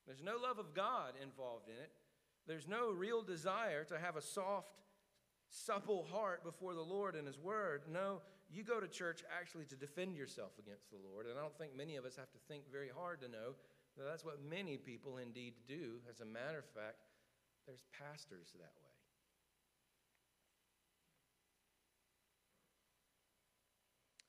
There's 0.05 0.23
no 0.23 0.37
love 0.41 0.59
of 0.59 0.73
God 0.73 1.13
involved 1.21 1.69
in 1.69 1.75
it. 1.75 1.91
There's 2.47 2.67
no 2.67 2.91
real 2.91 3.21
desire 3.21 3.83
to 3.85 3.97
have 3.97 4.17
a 4.17 4.21
soft, 4.21 4.67
supple 5.49 6.05
heart 6.11 6.43
before 6.43 6.73
the 6.73 6.81
Lord 6.81 7.15
and 7.15 7.25
His 7.25 7.39
Word. 7.39 7.83
No, 7.91 8.21
you 8.51 8.63
go 8.63 8.79
to 8.79 8.87
church 8.87 9.23
actually 9.39 9.65
to 9.65 9.75
defend 9.75 10.15
yourself 10.15 10.51
against 10.59 10.89
the 10.91 10.97
Lord. 11.09 11.25
And 11.25 11.37
I 11.37 11.41
don't 11.41 11.57
think 11.57 11.75
many 11.75 11.95
of 11.95 12.05
us 12.05 12.15
have 12.17 12.31
to 12.31 12.39
think 12.47 12.63
very 12.71 12.89
hard 12.93 13.21
to 13.21 13.27
know 13.27 13.55
that 13.97 14.05
that's 14.05 14.25
what 14.25 14.43
many 14.43 14.77
people 14.77 15.17
indeed 15.17 15.53
do. 15.67 16.01
As 16.09 16.19
a 16.19 16.25
matter 16.25 16.59
of 16.59 16.65
fact, 16.65 16.97
there's 17.65 17.83
pastors 17.97 18.51
that 18.59 18.73
way. 18.83 18.92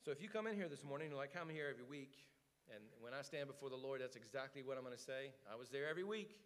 So 0.05 0.11
if 0.11 0.21
you 0.21 0.29
come 0.29 0.45
in 0.45 0.53
here 0.53 0.69
this 0.69 0.83
morning, 0.83 1.09
like 1.17 1.33
I'm 1.33 1.49
here 1.49 1.65
every 1.65 1.81
week, 1.81 2.13
and 2.69 2.77
when 3.01 3.17
I 3.17 3.23
stand 3.23 3.49
before 3.49 3.71
the 3.71 3.75
Lord, 3.75 4.01
that's 4.05 4.15
exactly 4.15 4.61
what 4.61 4.77
I'm 4.77 4.83
going 4.83 4.93
to 4.93 5.01
say. 5.01 5.33
I 5.51 5.57
was 5.57 5.69
there 5.69 5.89
every 5.89 6.03
week. 6.03 6.37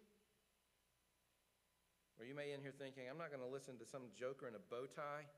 Or 2.18 2.24
you 2.24 2.34
may 2.34 2.56
in 2.56 2.62
here 2.62 2.72
thinking, 2.72 3.04
I'm 3.04 3.18
not 3.18 3.28
going 3.28 3.44
to 3.44 3.52
listen 3.52 3.76
to 3.76 3.84
some 3.84 4.08
joker 4.16 4.48
in 4.48 4.54
a 4.54 4.64
bow 4.72 4.88
tie. 4.88 5.28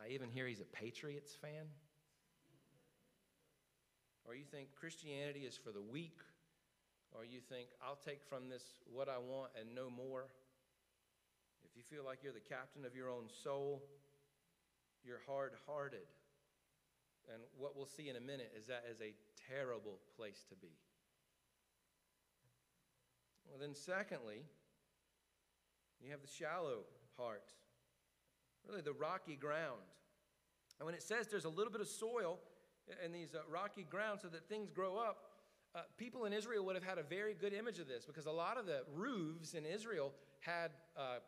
I 0.00 0.14
even 0.14 0.30
hear 0.30 0.46
he's 0.46 0.64
a 0.64 0.72
Patriots 0.72 1.36
fan. 1.36 1.68
Or 4.24 4.34
you 4.34 4.44
think 4.50 4.68
Christianity 4.72 5.40
is 5.40 5.58
for 5.58 5.72
the 5.72 5.82
weak. 5.82 6.16
Or 7.12 7.26
you 7.26 7.40
think, 7.44 7.68
I'll 7.84 8.00
take 8.00 8.24
from 8.24 8.48
this 8.48 8.64
what 8.90 9.10
I 9.10 9.18
want 9.18 9.52
and 9.60 9.74
no 9.74 9.90
more. 9.90 10.24
If 11.68 11.76
you 11.76 11.82
feel 11.82 12.02
like 12.02 12.20
you're 12.24 12.32
the 12.32 12.40
captain 12.40 12.86
of 12.86 12.96
your 12.96 13.10
own 13.10 13.28
soul, 13.44 13.82
you're 15.04 15.20
hard 15.28 15.52
hearted. 15.66 16.08
And 17.32 17.42
what 17.58 17.76
we'll 17.76 17.86
see 17.86 18.08
in 18.08 18.16
a 18.16 18.20
minute 18.20 18.52
is 18.56 18.66
that 18.66 18.84
is 18.90 19.00
a 19.00 19.14
terrible 19.50 19.98
place 20.16 20.44
to 20.48 20.54
be. 20.54 20.72
Well, 23.48 23.58
then, 23.60 23.74
secondly, 23.74 24.42
you 26.00 26.10
have 26.10 26.20
the 26.20 26.28
shallow 26.28 26.84
heart, 27.16 27.52
really 28.68 28.82
the 28.82 28.92
rocky 28.92 29.36
ground. 29.36 29.82
And 30.78 30.86
when 30.86 30.94
it 30.94 31.02
says 31.02 31.28
there's 31.28 31.44
a 31.44 31.50
little 31.50 31.72
bit 31.72 31.80
of 31.80 31.88
soil 31.88 32.38
in 33.04 33.12
these 33.12 33.34
uh, 33.34 33.38
rocky 33.50 33.86
grounds 33.88 34.22
so 34.22 34.28
that 34.28 34.48
things 34.48 34.70
grow 34.70 34.96
up, 34.96 35.18
uh, 35.74 35.80
people 35.96 36.24
in 36.24 36.32
Israel 36.32 36.64
would 36.64 36.74
have 36.74 36.84
had 36.84 36.98
a 36.98 37.02
very 37.02 37.34
good 37.34 37.52
image 37.52 37.78
of 37.78 37.88
this 37.88 38.04
because 38.04 38.26
a 38.26 38.30
lot 38.30 38.56
of 38.56 38.66
the 38.66 38.82
roofs 38.94 39.54
in 39.54 39.64
Israel 39.64 40.12
had 40.40 40.70
uh, 40.96 41.18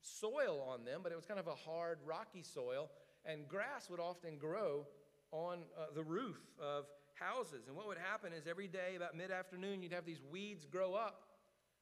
soil 0.00 0.64
on 0.68 0.84
them, 0.84 1.00
but 1.02 1.12
it 1.12 1.16
was 1.16 1.26
kind 1.26 1.40
of 1.40 1.46
a 1.46 1.54
hard, 1.54 1.98
rocky 2.04 2.42
soil, 2.42 2.90
and 3.24 3.48
grass 3.48 3.88
would 3.90 4.00
often 4.00 4.36
grow 4.38 4.86
on 5.30 5.58
uh, 5.76 5.86
the 5.94 6.02
roof 6.02 6.38
of 6.60 6.86
houses. 7.14 7.66
And 7.66 7.76
what 7.76 7.86
would 7.86 7.98
happen 7.98 8.32
is 8.32 8.46
every 8.46 8.68
day, 8.68 8.94
about 8.96 9.16
mid 9.16 9.30
afternoon, 9.30 9.82
you'd 9.82 9.92
have 9.92 10.06
these 10.06 10.22
weeds 10.30 10.66
grow 10.66 10.94
up. 10.94 11.22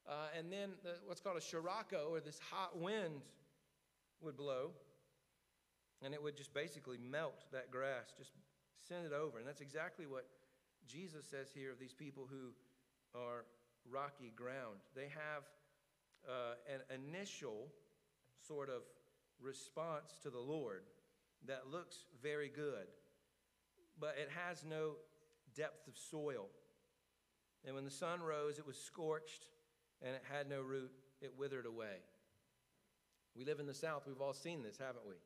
Uh, 0.09 0.29
and 0.39 0.53
then 0.53 0.71
the, 0.83 0.95
what's 1.07 1.21
called 1.21 1.37
a 1.37 1.41
sirocco, 1.41 2.09
or 2.11 2.21
this 2.21 2.39
hot 2.51 2.79
wind, 2.79 3.23
would 4.21 4.37
blow. 4.37 4.71
And 6.03 6.15
it 6.15 6.23
would 6.23 6.37
just 6.37 6.55
basically 6.55 6.99
melt 6.99 7.45
that 7.53 7.71
grass, 7.71 8.13
just 8.17 8.31
send 8.89 9.07
it 9.07 9.13
over. 9.13 9.39
And 9.39 9.47
that's 9.47 9.61
exactly 9.61 10.07
what 10.07 10.27
Jesus 10.87 11.27
says 11.27 11.49
here 11.55 11.73
of 11.73 11.79
these 11.79 11.95
people 11.95 12.29
who 12.31 12.53
are 13.19 13.45
rocky 13.91 14.33
ground. 14.37 14.79
They 14.95 15.09
have 15.09 15.43
uh, 16.29 16.55
an 16.73 16.81
initial 16.95 17.69
sort 18.47 18.69
of 18.69 18.83
response 19.41 20.19
to 20.23 20.31
the 20.31 20.39
Lord 20.39 20.83
that 21.47 21.71
looks 21.71 22.05
very 22.23 22.49
good 22.49 22.87
but 23.99 24.17
it 24.21 24.29
has 24.47 24.65
no 24.65 24.93
depth 25.55 25.89
of 25.89 25.97
soil. 25.97 26.47
And 27.65 27.75
when 27.75 27.85
the 27.85 27.91
sun 27.91 28.21
rose, 28.21 28.59
it 28.59 28.67
was 28.67 28.77
scorched 28.77 29.49
and 30.03 30.15
it 30.15 30.23
had 30.31 30.49
no 30.49 30.61
root, 30.61 30.93
it 31.21 31.33
withered 31.37 31.67
away. 31.67 32.05
We 33.35 33.45
live 33.45 33.61
in 33.61 33.67
the 33.67 33.75
South, 33.75 34.05
we've 34.07 34.21
all 34.21 34.33
seen 34.33 34.63
this, 34.63 34.79
haven't 34.79 35.07
we? 35.07 35.17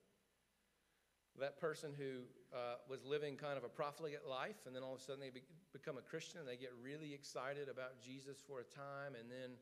That 1.39 1.61
person 1.61 1.93
who 1.97 2.27
uh, 2.53 2.83
was 2.89 3.05
living 3.05 3.37
kind 3.37 3.57
of 3.57 3.63
a 3.63 3.69
profligate 3.69 4.27
life, 4.27 4.67
and 4.67 4.75
then 4.75 4.83
all 4.83 4.95
of 4.95 5.01
a 5.01 5.03
sudden 5.03 5.21
they 5.21 5.31
be- 5.31 5.47
become 5.73 5.97
a 5.97 6.03
Christian, 6.03 6.41
and 6.41 6.49
they 6.49 6.59
get 6.59 6.75
really 6.83 7.15
excited 7.15 7.69
about 7.71 8.03
Jesus 8.03 8.43
for 8.43 8.59
a 8.59 8.67
time, 8.67 9.15
and 9.15 9.31
then 9.31 9.55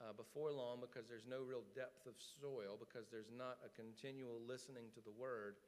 uh, 0.00 0.16
before 0.16 0.50
long, 0.50 0.80
because 0.80 1.08
there's 1.08 1.28
no 1.28 1.44
real 1.44 1.68
depth 1.76 2.08
of 2.08 2.16
soil, 2.16 2.80
because 2.80 3.12
there's 3.12 3.28
not 3.28 3.60
a 3.60 3.68
continual 3.76 4.40
listening 4.40 4.88
to 4.96 5.04
the 5.04 5.12
word, 5.12 5.60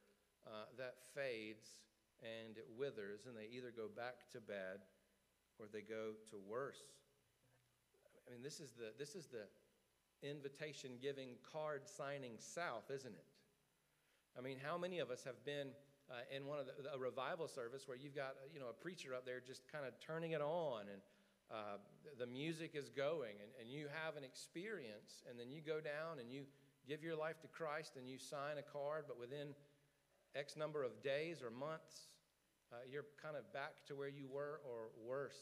uh, 0.49 0.65
that 0.81 0.97
fades 1.15 1.85
and 2.25 2.57
it 2.57 2.67
withers, 2.77 3.27
and 3.27 3.37
they 3.37 3.49
either 3.55 3.71
go 3.71 3.87
back 3.89 4.27
to 4.33 4.41
bad 4.41 4.81
or 5.61 5.67
they 5.73 5.83
go 5.83 6.17
to 6.31 6.37
worse. 6.49 6.81
I 8.27 8.33
mean, 8.33 8.43
this 8.43 8.59
is 8.59 8.73
the, 8.73 8.97
this 8.99 9.15
is 9.15 9.29
the 9.29 9.47
invitation 10.27 10.93
giving, 11.01 11.37
card 11.53 11.83
signing 11.85 12.33
South, 12.39 12.91
isn't 12.93 13.15
it? 13.15 13.27
I 14.37 14.41
mean, 14.41 14.57
how 14.59 14.77
many 14.77 14.99
of 14.99 15.11
us 15.11 15.23
have 15.25 15.45
been 15.45 15.69
uh, 16.11 16.25
in 16.35 16.47
one 16.47 16.59
of 16.59 16.67
the, 16.67 16.73
a 16.93 16.99
revival 16.99 17.47
service 17.47 17.87
where 17.87 17.97
you've 17.97 18.17
got 18.17 18.35
you 18.53 18.61
know 18.61 18.69
a 18.69 18.73
preacher 18.73 19.15
up 19.15 19.25
there 19.25 19.41
just 19.41 19.71
kind 19.71 19.87
of 19.87 19.93
turning 20.01 20.33
it 20.33 20.43
on 20.43 20.83
and 20.93 21.01
uh, 21.51 21.79
the 22.19 22.27
music 22.27 22.73
is 22.75 22.91
going 22.91 23.37
and, 23.41 23.51
and 23.61 23.71
you 23.71 23.87
have 24.05 24.17
an 24.17 24.25
experience 24.25 25.23
and 25.29 25.39
then 25.39 25.51
you 25.51 25.61
go 25.61 25.81
down 25.81 26.19
and 26.21 26.31
you 26.31 26.45
give 26.89 27.03
your 27.03 27.17
life 27.17 27.41
to 27.41 27.49
Christ 27.49 27.97
and 27.97 28.09
you 28.09 28.19
sign 28.19 28.59
a 28.59 28.63
card, 28.63 29.05
but 29.09 29.19
within 29.19 29.55
X 30.35 30.57
number 30.57 30.83
of 30.83 31.03
days 31.03 31.43
or 31.43 31.51
months, 31.51 32.09
uh, 32.75 32.83
you're 32.91 33.07
kind 33.23 33.37
of 33.37 33.51
back 33.53 33.87
to 33.87 33.95
where 33.95 34.09
you 34.09 34.27
were 34.27 34.61
or 34.67 34.91
worse. 35.07 35.39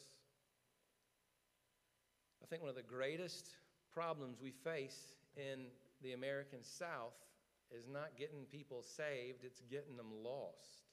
I 2.43 2.47
think 2.47 2.61
one 2.61 2.69
of 2.69 2.77
the 2.77 2.83
greatest 2.83 3.49
problems 3.93 4.39
we 4.43 4.51
face 4.51 5.15
in 5.37 5.67
the 6.03 6.13
American 6.13 6.63
South 6.63 7.15
is 7.71 7.89
not 7.89 8.19
getting 8.19 8.45
people 8.51 8.83
saved, 8.83 9.45
it's 9.45 9.63
getting 9.71 9.97
them 9.97 10.13
lost. 10.23 10.85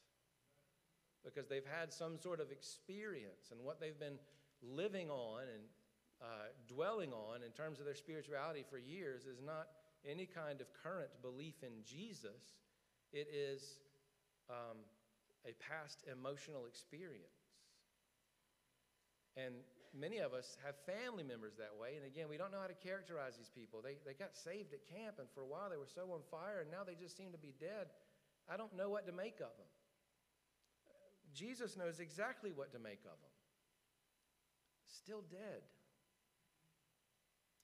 Because 1.26 1.50
they've 1.50 1.66
had 1.66 1.92
some 1.92 2.18
sort 2.18 2.40
of 2.40 2.52
experience, 2.52 3.52
and 3.52 3.60
what 3.62 3.82
they've 3.82 4.00
been 4.00 4.20
living 4.62 5.10
on 5.10 5.42
and 5.42 5.64
uh, 6.22 6.48
dwelling 6.68 7.12
on 7.12 7.44
in 7.44 7.52
terms 7.52 7.80
of 7.80 7.86
their 7.86 7.96
spirituality 7.96 8.64
for 8.70 8.78
years 8.78 9.26
is 9.26 9.42
not 9.46 9.68
any 10.08 10.26
kind 10.26 10.62
of 10.62 10.68
current 10.82 11.10
belief 11.22 11.56
in 11.62 11.84
Jesus. 11.84 12.56
It 13.12 13.28
is 13.34 13.80
um, 14.50 14.78
a 15.48 15.54
past 15.60 16.04
emotional 16.10 16.66
experience. 16.66 17.40
And 19.38 19.56
many 19.96 20.20
of 20.20 20.34
us 20.34 20.58
have 20.66 20.76
family 20.84 21.24
members 21.24 21.56
that 21.58 21.74
way. 21.80 21.96
And 21.96 22.06
again, 22.06 22.28
we 22.30 22.38
don't 22.38 22.52
know 22.52 22.60
how 22.60 22.68
to 22.68 22.82
characterize 22.84 23.38
these 23.38 23.50
people. 23.50 23.82
They, 23.82 23.96
they 24.06 24.14
got 24.14 24.36
saved 24.36 24.74
at 24.74 24.84
camp, 24.86 25.20
and 25.20 25.28
for 25.34 25.42
a 25.42 25.48
while 25.48 25.70
they 25.70 25.78
were 25.78 25.90
so 25.90 26.12
on 26.12 26.22
fire, 26.30 26.62
and 26.62 26.70
now 26.72 26.84
they 26.84 26.96
just 26.96 27.16
seem 27.16 27.32
to 27.32 27.42
be 27.42 27.54
dead. 27.60 27.88
I 28.50 28.58
don't 28.58 28.76
know 28.76 28.90
what 28.90 29.06
to 29.08 29.14
make 29.14 29.40
of 29.40 29.54
them. 29.56 29.72
Jesus 31.34 31.78
knows 31.78 32.00
exactly 32.00 32.52
what 32.52 32.74
to 32.74 32.80
make 32.80 33.06
of 33.06 33.18
them. 33.22 33.36
Still 34.86 35.24
dead. 35.30 35.62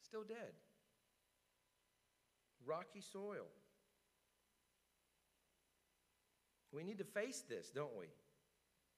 Still 0.05 0.23
dead. 0.23 0.53
Rocky 2.65 3.01
soil. 3.01 3.49
We 6.75 6.83
need 6.83 6.97
to 6.97 7.05
face 7.05 7.41
this, 7.47 7.69
don't 7.69 7.95
we? 7.97 8.07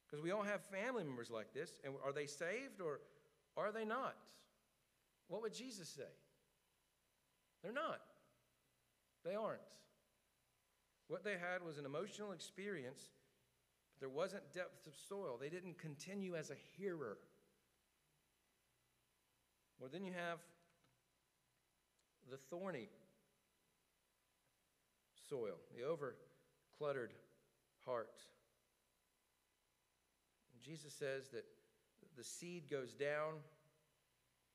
Because 0.05 0.23
we 0.23 0.31
all 0.31 0.41
have 0.41 0.61
family 0.63 1.03
members 1.03 1.29
like 1.29 1.53
this. 1.53 1.79
And 1.83 1.93
are 2.03 2.11
they 2.11 2.25
saved 2.25 2.81
or 2.83 3.01
are 3.55 3.71
they 3.71 3.85
not? 3.85 4.15
What 5.27 5.43
would 5.43 5.53
Jesus 5.53 5.87
say? 5.87 6.09
They're 7.61 7.71
not. 7.71 8.01
They 9.23 9.35
aren't. 9.35 9.61
What 11.07 11.23
they 11.23 11.33
had 11.33 11.63
was 11.65 11.77
an 11.77 11.85
emotional 11.85 12.31
experience, 12.31 13.09
but 13.93 13.99
there 13.99 14.09
wasn't 14.09 14.53
depth 14.53 14.87
of 14.87 14.93
soil. 15.07 15.37
They 15.39 15.49
didn't 15.49 15.77
continue 15.77 16.35
as 16.35 16.49
a 16.49 16.55
hearer. 16.77 17.17
Well, 19.79 19.89
then 19.91 20.03
you 20.03 20.13
have 20.13 20.39
the 22.29 22.37
thorny 22.37 22.89
soil, 25.29 25.55
the 25.75 25.83
over 25.83 26.15
cluttered 26.77 27.13
heart. 27.88 28.19
Jesus 30.63 30.93
says 30.93 31.30
that 31.30 31.45
the 32.17 32.23
seed 32.23 32.69
goes 32.69 32.93
down, 32.93 33.36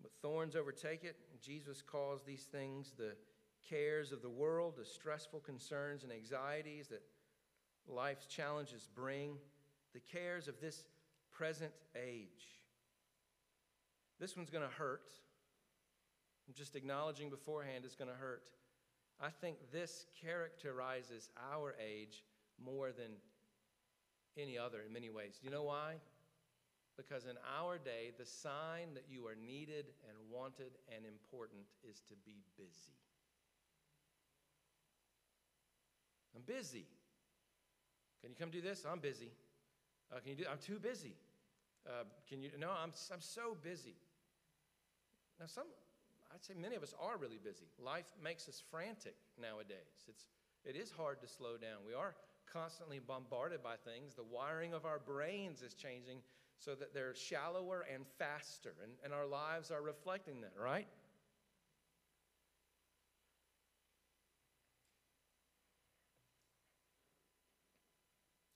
but 0.03 0.13
thorns 0.21 0.55
overtake 0.55 1.05
it. 1.05 1.17
Jesus 1.41 1.81
calls 1.81 2.23
these 2.23 2.43
things 2.43 2.93
the 2.97 3.15
cares 3.69 4.13
of 4.13 4.21
the 4.21 4.29
world, 4.29 4.75
the 4.77 4.85
stressful 4.85 5.41
concerns 5.41 6.03
and 6.03 6.13
anxieties 6.13 6.89
that 6.89 7.03
life's 7.89 8.27
challenges 8.27 8.89
bring, 8.95 9.37
the 9.95 10.01
cares 10.01 10.49
of 10.49 10.61
this 10.61 10.85
present 11.31 11.73
age. 11.97 12.61
This 14.21 14.37
one's 14.37 14.51
going 14.51 14.69
to 14.69 14.75
hurt. 14.75 15.11
I'm 16.47 16.55
just 16.55 16.77
acknowledging 16.77 17.31
beforehand 17.31 17.85
it's 17.85 17.97
going 17.97 18.11
to 18.11 18.17
hurt. 18.17 18.43
I 19.21 19.31
think 19.31 19.57
this 19.73 20.07
characterizes 20.21 21.31
our 21.53 21.75
age 21.81 22.25
more 22.65 22.93
than 22.93 23.13
any 24.39 24.59
other 24.59 24.81
in 24.87 24.93
many 24.93 25.11
ways. 25.11 25.39
Do 25.41 25.47
you 25.47 25.53
know 25.53 25.65
why? 25.65 25.95
Because 26.97 27.25
in 27.25 27.37
our 27.59 27.79
day, 27.79 28.13
the 28.19 28.27
sign 28.27 28.95
that 28.95 29.05
you 29.09 29.27
are 29.27 29.35
needed 29.35 29.87
and 30.09 30.17
wanted 30.31 30.73
and 30.95 31.07
important 31.07 31.65
is 31.89 32.03
to 32.09 32.15
be 32.25 32.45
busy. 32.57 32.97
I'm 36.37 36.43
busy. 36.43 36.87
Can 38.21 38.31
you 38.31 38.37
come 38.39 38.51
do 38.51 38.61
this? 38.61 38.85
I'm 38.91 39.01
busy. 39.01 39.31
Uh, 40.13 40.21
can 40.21 40.31
you 40.31 40.37
do? 40.37 40.45
I'm 40.51 40.59
too 40.59 40.79
busy. 40.79 41.15
Uh, 41.87 42.05
can 42.29 42.43
you? 42.43 42.51
No, 42.59 42.71
I'm. 42.71 42.93
I'm 43.13 43.21
so 43.21 43.57
busy. 43.63 43.97
Now, 45.41 45.47
some. 45.47 45.67
I'd 46.33 46.45
say 46.45 46.55
many 46.55 46.77
of 46.77 46.83
us 46.83 46.95
are 47.01 47.19
really 47.19 47.41
busy. 47.43 47.67
Life 47.79 48.07
makes 48.23 48.49
us 48.49 48.63
frantic 48.71 49.17
nowadays. 49.41 50.07
It's. 50.09 50.25
It 50.65 50.77
is 50.77 50.93
hard 50.93 51.21
to 51.21 51.27
slow 51.27 51.57
down. 51.57 51.83
We 51.87 51.95
are 51.95 52.15
constantly 52.53 52.99
bombarded 52.99 53.63
by 53.63 53.75
things. 53.77 54.15
The 54.15 54.23
wiring 54.23 54.75
of 54.75 54.85
our 54.85 54.99
brains 54.99 55.63
is 55.63 55.75
changing 55.75 56.19
so 56.59 56.75
that 56.75 56.95
they're 56.95 57.15
shallower 57.15 57.87
and 57.93 58.05
faster, 58.19 58.75
and, 58.83 58.93
and 59.05 59.13
our 59.13 59.27
lives 59.27 59.71
are 59.71 59.83
reflecting 59.83 60.41
that, 60.43 60.53
right? 60.61 60.87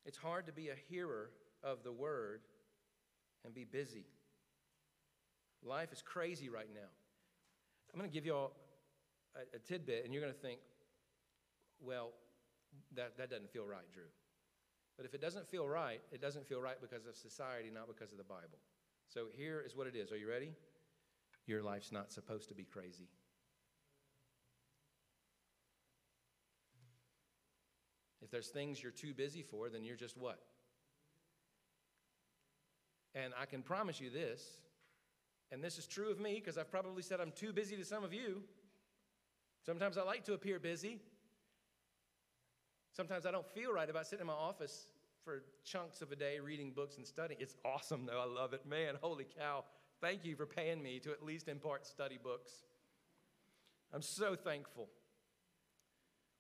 It's 0.05 0.17
hard 0.19 0.47
to 0.47 0.53
be 0.53 0.69
a 0.69 0.77
hearer 0.89 1.31
of 1.65 1.83
the 1.83 1.91
word 1.91 2.43
and 3.45 3.53
be 3.53 3.65
busy. 3.65 4.05
Life 5.65 5.93
is 5.93 6.01
crazy 6.01 6.49
right 6.49 6.69
now. 6.73 6.89
I'm 7.93 7.99
going 7.99 8.09
to 8.09 8.15
give 8.15 8.25
you 8.25 8.35
all 8.35 8.53
a, 9.35 9.57
a 9.57 9.59
tidbit, 9.59 10.05
and 10.05 10.15
you're 10.15 10.23
going 10.23 10.33
to 10.33 10.39
think, 10.39 10.61
well, 11.81 12.13
that, 12.95 13.17
that 13.19 13.31
doesn't 13.31 13.51
feel 13.51 13.67
right, 13.67 13.91
Drew. 13.93 14.11
But 14.97 15.07
if 15.07 15.15
it 15.15 15.21
doesn't 15.21 15.49
feel 15.49 15.69
right, 15.69 16.01
it 16.11 16.21
doesn't 16.21 16.47
feel 16.47 16.61
right 16.61 16.77
because 16.81 17.07
of 17.07 17.17
society, 17.17 17.71
not 17.73 17.87
because 17.87 18.13
of 18.13 18.19
the 18.19 18.25
Bible. 18.25 18.59
So 19.09 19.27
here 19.33 19.63
is 19.65 19.77
what 19.77 19.87
it 19.87 19.95
is. 19.95 20.11
Are 20.11 20.17
you 20.17 20.29
ready? 20.29 20.53
Your 21.47 21.63
life's 21.63 21.93
not 21.93 22.13
supposed 22.13 22.49
to 22.49 22.55
be 22.55 22.65
crazy. 22.65 23.09
If 28.23 28.31
there's 28.31 28.49
things 28.49 28.83
you're 28.83 28.91
too 28.91 29.15
busy 29.15 29.43
for, 29.43 29.69
then 29.69 29.85
you're 29.85 29.97
just 29.97 30.17
what? 30.17 30.41
And 33.15 33.33
I 33.41 33.47
can 33.47 33.63
promise 33.63 34.01
you 34.01 34.11
this, 34.11 34.43
and 35.53 35.63
this 35.63 35.79
is 35.79 35.87
true 35.87 36.11
of 36.11 36.19
me 36.19 36.35
because 36.35 36.59
I've 36.59 36.71
probably 36.71 37.03
said 37.03 37.21
I'm 37.21 37.31
too 37.31 37.53
busy 37.53 37.77
to 37.77 37.85
some 37.85 38.03
of 38.03 38.13
you. 38.13 38.43
Sometimes 39.65 39.97
I 39.97 40.03
like 40.03 40.25
to 40.25 40.35
appear 40.35 40.59
busy. 40.59 41.01
Sometimes 42.97 43.27
I 43.27 43.31
don't 43.31 43.47
feel 43.47 43.75
right 43.75 43.91
about 43.91 44.07
sitting 44.07 44.23
in 44.23 44.27
my 44.27 44.33
office 44.33 44.89
for 45.23 45.43
chunks 45.65 46.01
of 46.01 46.13
a 46.13 46.17
day 46.17 46.41
reading 46.41 46.71
books 46.71 46.97
and 46.97 47.07
studying. 47.07 47.39
It's 47.43 47.55
awesome, 47.63 48.07
though. 48.07 48.19
I 48.19 48.25
love 48.25 48.55
it. 48.55 48.65
Man, 48.65 48.95
holy 49.03 49.27
cow. 49.39 49.65
Thank 50.01 50.25
you 50.25 50.35
for 50.35 50.47
paying 50.47 50.83
me 50.83 50.99
to 51.01 51.11
at 51.11 51.23
least 51.23 51.47
impart 51.47 51.87
study 51.87 52.19
books. 52.23 52.53
I'm 53.93 54.01
so 54.01 54.35
thankful. 54.35 54.89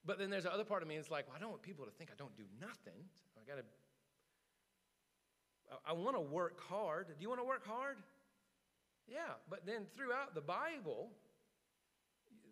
But 0.07 0.19
then 0.19 0.31
there's 0.31 0.45
the 0.45 0.53
other 0.53 0.65
part 0.65 0.81
of 0.81 0.89
me 0.89 0.97
that's 0.97 1.11
like, 1.11 1.27
well, 1.27 1.37
I 1.37 1.41
don't 1.41 1.51
want 1.51 1.61
people 1.61 1.85
to 1.85 1.91
think 1.91 2.09
I 2.11 2.15
don't 2.17 2.35
do 2.39 2.45
nothing. 2.59 3.05
So 3.35 3.41
I 3.43 3.47
got 3.47 3.59
to, 3.59 3.65
I, 5.87 5.91
I 5.91 5.93
want 5.93 6.17
to 6.17 6.23
work 6.23 6.59
hard. 6.71 7.09
Do 7.09 7.15
you 7.21 7.29
want 7.29 7.43
to 7.43 7.47
work 7.47 7.67
hard? 7.67 7.99
Yeah. 9.07 9.19
But 9.51 9.67
then 9.67 9.83
throughout 9.95 10.35
the 10.35 10.41
Bible, 10.41 11.11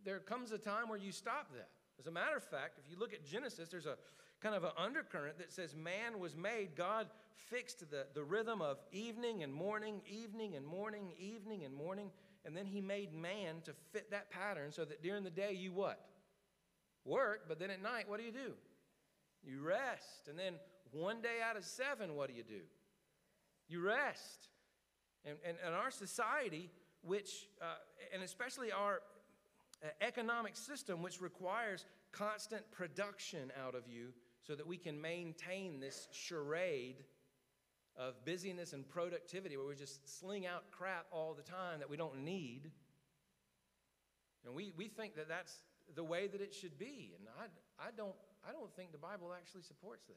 there 0.05 0.19
comes 0.19 0.53
a 0.53 0.59
time 0.59 0.91
where 0.91 0.99
you 0.99 1.11
stop 1.11 1.51
that. 1.55 1.71
As 1.99 2.07
a 2.07 2.11
matter 2.11 2.37
of 2.37 2.43
fact, 2.43 2.79
if 2.79 2.91
you 2.91 2.99
look 2.99 3.13
at 3.13 3.25
Genesis, 3.25 3.69
there's 3.69 3.87
a 3.87 3.97
kind 4.41 4.55
of 4.55 4.65
an 4.65 4.73
undercurrent 4.77 5.39
that 5.39 5.53
says 5.53 5.75
man 5.75 6.19
was 6.19 6.37
made. 6.37 6.77
God 6.77 7.07
fixed 7.51 7.89
the, 7.91 8.07
the 8.15 8.23
rhythm 8.23 8.61
of 8.61 8.79
evening 8.93 9.43
and 9.43 9.53
morning, 9.53 10.01
evening 10.07 10.57
and 10.57 10.67
morning, 10.67 11.13
evening 11.19 11.65
and 11.65 11.75
morning. 11.75 12.11
And 12.45 12.57
then 12.57 12.67
he 12.67 12.81
made 12.81 13.15
man 13.15 13.63
to 13.65 13.73
fit 13.93 14.11
that 14.11 14.31
pattern 14.31 14.73
so 14.73 14.85
that 14.85 15.03
during 15.03 15.25
the 15.25 15.31
day 15.31 15.53
you 15.53 15.73
what? 15.73 16.01
work, 17.05 17.43
but 17.49 17.59
then 17.59 17.71
at 17.71 17.83
night, 17.83 18.09
what 18.09 18.19
do 18.19 18.25
you 18.25 18.33
do? 18.33 18.53
You 19.43 19.61
rest. 19.61 20.29
And 20.29 20.39
then 20.39 20.55
one 20.93 21.21
day 21.21 21.39
out 21.49 21.57
of 21.57 21.65
seven, 21.65 22.15
what 22.15 22.29
do 22.29 22.35
you 22.35 22.43
do? 22.43 22.63
You 23.69 23.81
rest. 23.81 24.49
And, 25.25 25.37
and, 25.47 25.57
and 25.65 25.75
our 25.75 25.91
society, 25.91 26.71
which, 27.03 27.49
uh, 27.61 27.77
and 28.13 28.23
especially 28.23 28.73
our 28.73 29.01
economic 30.01 30.57
system, 30.57 31.03
which 31.03 31.21
requires 31.21 31.85
constant 32.13 32.71
production 32.71 33.53
out 33.65 33.75
of 33.75 33.89
you 33.89 34.09
so 34.43 34.55
that 34.55 34.67
we 34.67 34.77
can 34.77 35.01
maintain 35.01 35.81
this 35.81 36.09
charade 36.13 37.05
of 37.97 38.25
busyness 38.25 38.73
and 38.73 38.89
productivity 38.89 39.57
where 39.57 39.67
we 39.67 39.75
just 39.75 40.19
sling 40.19 40.47
out 40.47 40.65
crap 40.71 41.07
all 41.13 41.35
the 41.35 41.43
time 41.43 41.79
that 41.79 41.89
we 41.89 41.97
don't 41.97 42.19
need. 42.19 42.71
And 44.45 44.55
we, 44.55 44.73
we 44.77 44.89
think 44.89 45.15
that 45.17 45.29
that's 45.29 45.63
the 45.95 46.05
way 46.05 46.27
that 46.27 46.41
it 46.41 46.53
should 46.55 46.79
be. 46.79 47.15
And 47.19 47.29
I, 47.39 47.87
I, 47.87 47.91
don't, 47.97 48.15
I 48.47 48.53
don't 48.53 48.75
think 48.75 48.93
the 48.93 48.99
Bible 48.99 49.33
actually 49.37 49.63
supports 49.63 50.05
that. 50.07 50.17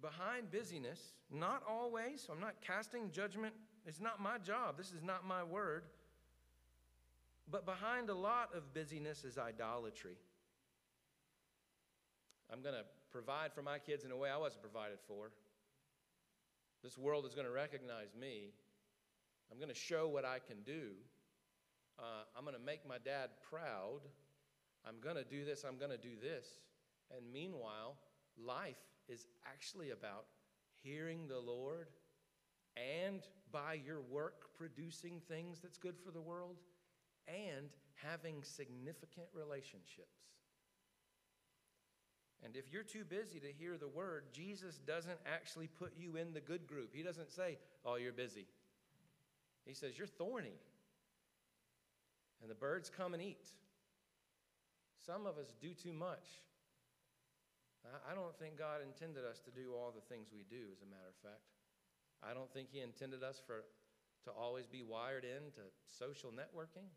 Behind 0.00 0.50
busyness, 0.50 1.14
not 1.30 1.62
always, 1.68 2.24
so 2.26 2.32
I'm 2.34 2.40
not 2.40 2.56
casting 2.60 3.10
judgment. 3.10 3.54
It's 3.86 4.00
not 4.00 4.20
my 4.20 4.38
job. 4.38 4.76
This 4.76 4.92
is 4.92 5.02
not 5.02 5.26
my 5.26 5.42
word. 5.42 5.84
But 7.50 7.66
behind 7.66 8.10
a 8.10 8.14
lot 8.14 8.50
of 8.54 8.72
busyness 8.72 9.24
is 9.24 9.38
idolatry. 9.38 10.16
I'm 12.52 12.62
going 12.62 12.74
to 12.74 12.84
provide 13.10 13.52
for 13.52 13.62
my 13.62 13.78
kids 13.78 14.04
in 14.04 14.10
a 14.10 14.16
way 14.16 14.30
I 14.30 14.36
wasn't 14.36 14.62
provided 14.62 14.98
for. 15.06 15.30
This 16.82 16.98
world 16.98 17.26
is 17.26 17.34
going 17.34 17.46
to 17.46 17.52
recognize 17.52 18.14
me. 18.18 18.50
I'm 19.50 19.58
going 19.58 19.68
to 19.68 19.74
show 19.74 20.08
what 20.08 20.24
I 20.24 20.38
can 20.46 20.62
do 20.64 20.92
uh, 21.98 22.24
I'm 22.36 22.44
going 22.44 22.56
to 22.56 22.62
make 22.62 22.86
my 22.86 22.98
dad 23.04 23.30
proud. 23.48 24.00
I'm 24.86 25.00
going 25.00 25.16
to 25.16 25.24
do 25.24 25.44
this. 25.44 25.64
I'm 25.66 25.78
going 25.78 25.90
to 25.90 25.98
do 25.98 26.16
this. 26.20 26.46
And 27.16 27.32
meanwhile, 27.32 27.96
life 28.36 28.80
is 29.08 29.26
actually 29.46 29.90
about 29.90 30.26
hearing 30.82 31.28
the 31.28 31.38
Lord 31.38 31.88
and 32.76 33.22
by 33.52 33.74
your 33.74 34.00
work 34.00 34.46
producing 34.56 35.20
things 35.28 35.60
that's 35.60 35.78
good 35.78 35.94
for 36.04 36.10
the 36.10 36.20
world 36.20 36.56
and 37.28 37.68
having 37.94 38.42
significant 38.42 39.26
relationships. 39.32 40.20
And 42.44 42.56
if 42.56 42.70
you're 42.70 42.82
too 42.82 43.04
busy 43.04 43.40
to 43.40 43.52
hear 43.58 43.78
the 43.78 43.88
word, 43.88 44.24
Jesus 44.32 44.78
doesn't 44.86 45.18
actually 45.24 45.68
put 45.68 45.92
you 45.96 46.16
in 46.16 46.34
the 46.34 46.40
good 46.40 46.66
group. 46.66 46.90
He 46.92 47.02
doesn't 47.02 47.30
say, 47.30 47.58
Oh, 47.86 47.96
you're 47.96 48.12
busy. 48.12 48.46
He 49.64 49.72
says, 49.72 49.96
You're 49.96 50.06
thorny 50.06 50.58
and 52.44 52.50
the 52.50 52.60
birds 52.60 52.92
come 52.92 53.14
and 53.14 53.22
eat. 53.22 53.48
Some 55.06 55.24
of 55.24 55.38
us 55.38 55.56
do 55.62 55.72
too 55.72 55.94
much. 55.94 56.44
I 58.04 58.14
don't 58.14 58.36
think 58.36 58.58
God 58.58 58.84
intended 58.84 59.24
us 59.24 59.40
to 59.40 59.50
do 59.50 59.72
all 59.72 59.92
the 59.92 60.04
things 60.12 60.28
we 60.28 60.44
do, 60.48 60.68
as 60.72 60.84
a 60.84 60.88
matter 60.88 61.08
of 61.08 61.16
fact. 61.24 61.48
I 62.20 62.32
don't 62.36 62.52
think 62.52 62.68
He 62.70 62.80
intended 62.80 63.22
us 63.24 63.40
for, 63.40 63.64
to 64.24 64.30
always 64.30 64.66
be 64.66 64.82
wired 64.82 65.24
into 65.24 65.64
social 65.88 66.28
networking. 66.28 66.88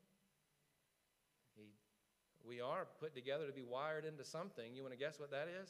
We 2.47 2.63
are 2.63 2.87
put 3.03 3.11
together 3.13 3.45
to 3.45 3.51
be 3.51 3.67
wired 3.67 4.05
into 4.07 4.23
something. 4.23 4.71
You 4.71 4.81
want 4.81 4.95
to 4.95 4.99
guess 4.99 5.19
what 5.19 5.31
that 5.31 5.51
is? 5.51 5.67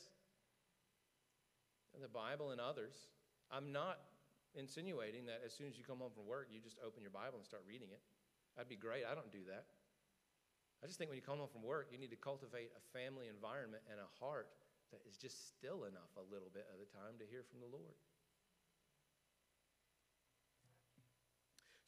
The 1.97 2.05
Bible 2.05 2.53
and 2.53 2.61
others. 2.61 2.93
I'm 3.49 3.73
not 3.73 3.97
insinuating 4.53 5.25
that 5.25 5.41
as 5.41 5.49
soon 5.49 5.65
as 5.65 5.73
you 5.73 5.81
come 5.81 5.97
home 5.97 6.13
from 6.13 6.29
work, 6.29 6.53
you 6.53 6.61
just 6.61 6.77
open 6.85 7.01
your 7.01 7.09
Bible 7.09 7.41
and 7.41 7.45
start 7.45 7.65
reading 7.65 7.89
it. 7.89 8.05
That'd 8.53 8.69
be 8.69 8.77
great. 8.77 9.01
I 9.01 9.17
don't 9.17 9.33
do 9.33 9.41
that. 9.49 9.65
I 10.77 10.85
just 10.85 11.01
think 11.01 11.09
when 11.09 11.17
you 11.17 11.25
come 11.25 11.41
home 11.41 11.49
from 11.49 11.65
work, 11.65 11.89
you 11.89 11.97
need 11.97 12.13
to 12.13 12.21
cultivate 12.21 12.69
a 12.77 12.81
family 12.93 13.25
environment 13.25 13.81
and 13.89 13.97
a 13.97 14.09
heart 14.21 14.53
that 14.93 15.01
is 15.09 15.17
just 15.17 15.49
still 15.57 15.89
enough 15.89 16.13
a 16.13 16.25
little 16.29 16.53
bit 16.53 16.69
of 16.69 16.77
the 16.77 16.85
time 16.93 17.17
to 17.17 17.25
hear 17.25 17.41
from 17.41 17.59
the 17.59 17.69
Lord. 17.73 17.97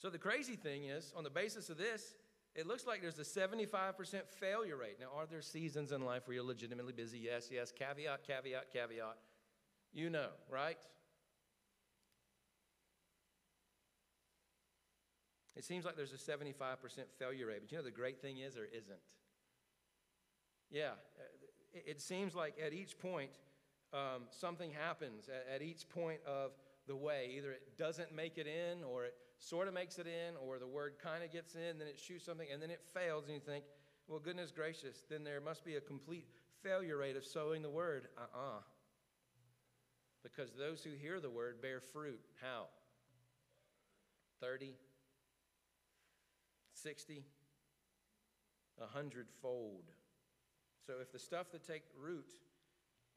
So 0.01 0.09
the 0.09 0.17
crazy 0.17 0.55
thing 0.55 0.85
is, 0.85 1.13
on 1.13 1.23
the 1.23 1.29
basis 1.29 1.69
of 1.69 1.77
this, 1.77 2.17
it 2.55 2.67
looks 2.67 2.85
like 2.85 3.01
there's 3.01 3.19
a 3.19 3.21
75% 3.21 4.27
failure 4.27 4.75
rate. 4.75 4.97
Now, 4.99 5.07
are 5.15 5.25
there 5.25 5.41
seasons 5.41 5.91
in 5.91 6.03
life 6.03 6.23
where 6.27 6.35
you're 6.35 6.43
legitimately 6.43 6.93
busy? 6.93 7.19
Yes, 7.19 7.49
yes. 7.51 7.71
Caveat, 7.71 8.23
caveat, 8.25 8.71
caveat. 8.73 9.17
You 9.93 10.09
know, 10.09 10.29
right? 10.49 10.77
It 15.55 15.65
seems 15.65 15.83
like 15.83 15.95
there's 15.95 16.13
a 16.13 16.15
75% 16.15 16.55
failure 17.17 17.47
rate, 17.47 17.59
but 17.61 17.71
you 17.71 17.77
know 17.77 17.83
the 17.83 17.91
great 17.91 18.21
thing 18.21 18.37
is 18.37 18.55
there 18.55 18.65
isn't. 18.65 18.99
Yeah, 20.71 20.91
it 21.73 21.99
seems 21.99 22.35
like 22.35 22.55
at 22.65 22.71
each 22.71 22.97
point 22.97 23.31
um, 23.93 24.23
something 24.29 24.71
happens, 24.71 25.27
at, 25.27 25.55
at 25.55 25.61
each 25.61 25.89
point 25.89 26.19
of 26.25 26.51
the 26.87 26.95
way. 26.95 27.33
Either 27.37 27.51
it 27.51 27.77
doesn't 27.77 28.15
make 28.15 28.37
it 28.37 28.47
in, 28.47 28.83
or 28.83 29.05
it 29.05 29.15
sort 29.39 29.67
of 29.67 29.73
makes 29.73 29.97
it 29.97 30.07
in, 30.07 30.35
or 30.45 30.59
the 30.59 30.67
word 30.67 30.93
kind 31.01 31.23
of 31.23 31.31
gets 31.31 31.55
in, 31.55 31.79
then 31.79 31.87
it 31.87 31.99
shoots 31.99 32.25
something, 32.25 32.47
and 32.51 32.61
then 32.61 32.69
it 32.69 32.81
fails, 32.93 33.25
and 33.25 33.33
you 33.33 33.39
think, 33.39 33.63
well, 34.07 34.19
goodness 34.19 34.51
gracious, 34.51 35.03
then 35.09 35.23
there 35.23 35.39
must 35.39 35.63
be 35.63 35.75
a 35.75 35.81
complete 35.81 36.27
failure 36.61 36.97
rate 36.97 37.15
of 37.15 37.23
sowing 37.23 37.61
the 37.61 37.69
word. 37.69 38.07
Uh 38.17 38.21
uh-uh. 38.21 38.57
uh 38.57 38.61
Because 40.23 40.51
those 40.57 40.83
who 40.83 40.91
hear 40.91 41.19
the 41.19 41.29
word 41.29 41.61
bear 41.61 41.79
fruit. 41.79 42.19
How? 42.41 42.65
30, 44.41 44.73
60, 46.73 47.23
a 48.81 48.87
hundredfold. 48.87 49.83
So 50.85 50.93
if 51.01 51.11
the 51.11 51.19
stuff 51.19 51.51
that 51.51 51.65
take 51.65 51.83
root 51.97 52.31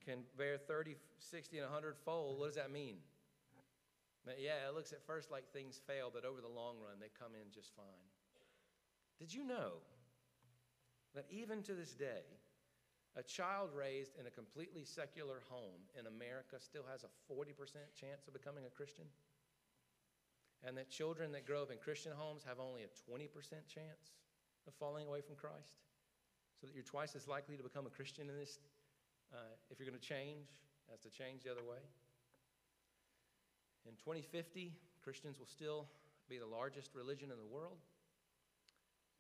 can 0.04 0.18
bear 0.37 0.58
30, 0.58 0.96
60, 1.18 1.58
and 1.58 1.66
100 1.66 1.96
fold, 2.04 2.38
what 2.38 2.46
does 2.46 2.56
that 2.56 2.70
mean? 2.70 2.96
Yeah, 4.26 4.68
it 4.68 4.74
looks 4.74 4.92
at 4.92 5.02
first 5.02 5.30
like 5.30 5.50
things 5.50 5.80
fail, 5.87 6.11
but 6.12 6.24
over 6.24 6.40
the 6.40 6.48
long 6.48 6.78
run, 6.78 7.02
they 7.02 7.11
come 7.11 7.35
in 7.35 7.50
just 7.50 7.74
fine. 7.74 8.06
Did 9.18 9.35
you 9.35 9.44
know 9.44 9.82
that 11.14 11.26
even 11.30 11.62
to 11.62 11.74
this 11.74 11.94
day, 11.94 12.22
a 13.16 13.22
child 13.22 13.70
raised 13.76 14.16
in 14.18 14.26
a 14.26 14.30
completely 14.30 14.85
secular 14.85 15.42
home 15.50 15.85
in 15.98 16.06
America 16.06 16.56
still 16.58 16.85
has 16.90 17.04
a 17.04 17.11
40% 17.28 17.52
chance 17.98 18.26
of 18.26 18.32
becoming 18.32 18.64
a 18.64 18.70
Christian? 18.70 19.04
And 20.64 20.78
that 20.78 20.88
children 20.88 21.32
that 21.32 21.44
grow 21.44 21.62
up 21.62 21.72
in 21.72 21.78
Christian 21.78 22.12
homes 22.14 22.42
have 22.46 22.61
only 22.61 22.82
a 22.82 23.11
20% 23.11 23.26
chance 23.66 24.14
of 24.66 24.74
falling 24.78 25.06
away 25.06 25.20
from 25.20 25.35
Christ? 25.35 25.82
So 26.61 26.66
that 26.66 26.74
you're 26.74 26.87
twice 26.87 27.16
as 27.16 27.26
likely 27.26 27.56
to 27.56 27.62
become 27.62 27.87
a 27.87 27.90
Christian 27.90 28.30
in 28.30 28.37
this 28.37 28.61
uh, 29.35 29.58
if 29.70 29.80
you're 29.80 29.88
going 29.88 29.98
to 29.98 30.06
change 30.06 30.46
as 30.92 31.00
to 31.00 31.11
change 31.11 31.42
the 31.42 31.50
other 31.50 31.64
way. 31.64 31.82
In 33.87 33.95
2050, 33.97 34.73
Christians 35.03 35.38
will 35.38 35.47
still 35.47 35.87
be 36.29 36.38
the 36.38 36.47
largest 36.47 36.95
religion 36.95 37.31
in 37.31 37.37
the 37.37 37.47
world. 37.47 37.79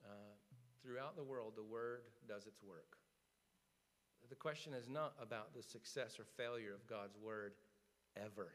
Uh, 0.04 0.34
throughout 0.82 1.16
the 1.16 1.22
world, 1.22 1.54
the 1.56 1.62
Word 1.62 2.02
does 2.28 2.46
its 2.46 2.62
work. 2.62 2.98
The 4.28 4.36
question 4.36 4.72
is 4.72 4.88
not 4.88 5.12
about 5.20 5.54
the 5.54 5.62
success 5.62 6.18
or 6.18 6.24
failure 6.24 6.74
of 6.74 6.86
God's 6.86 7.16
Word 7.18 7.52
ever. 8.16 8.52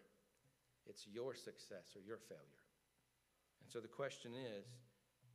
It's 0.88 1.06
your 1.06 1.36
success 1.36 1.94
or 1.96 2.02
your 2.02 2.18
failure. 2.18 2.64
And 3.62 3.70
so 3.70 3.80
the 3.80 3.88
question 3.88 4.32
is 4.34 4.66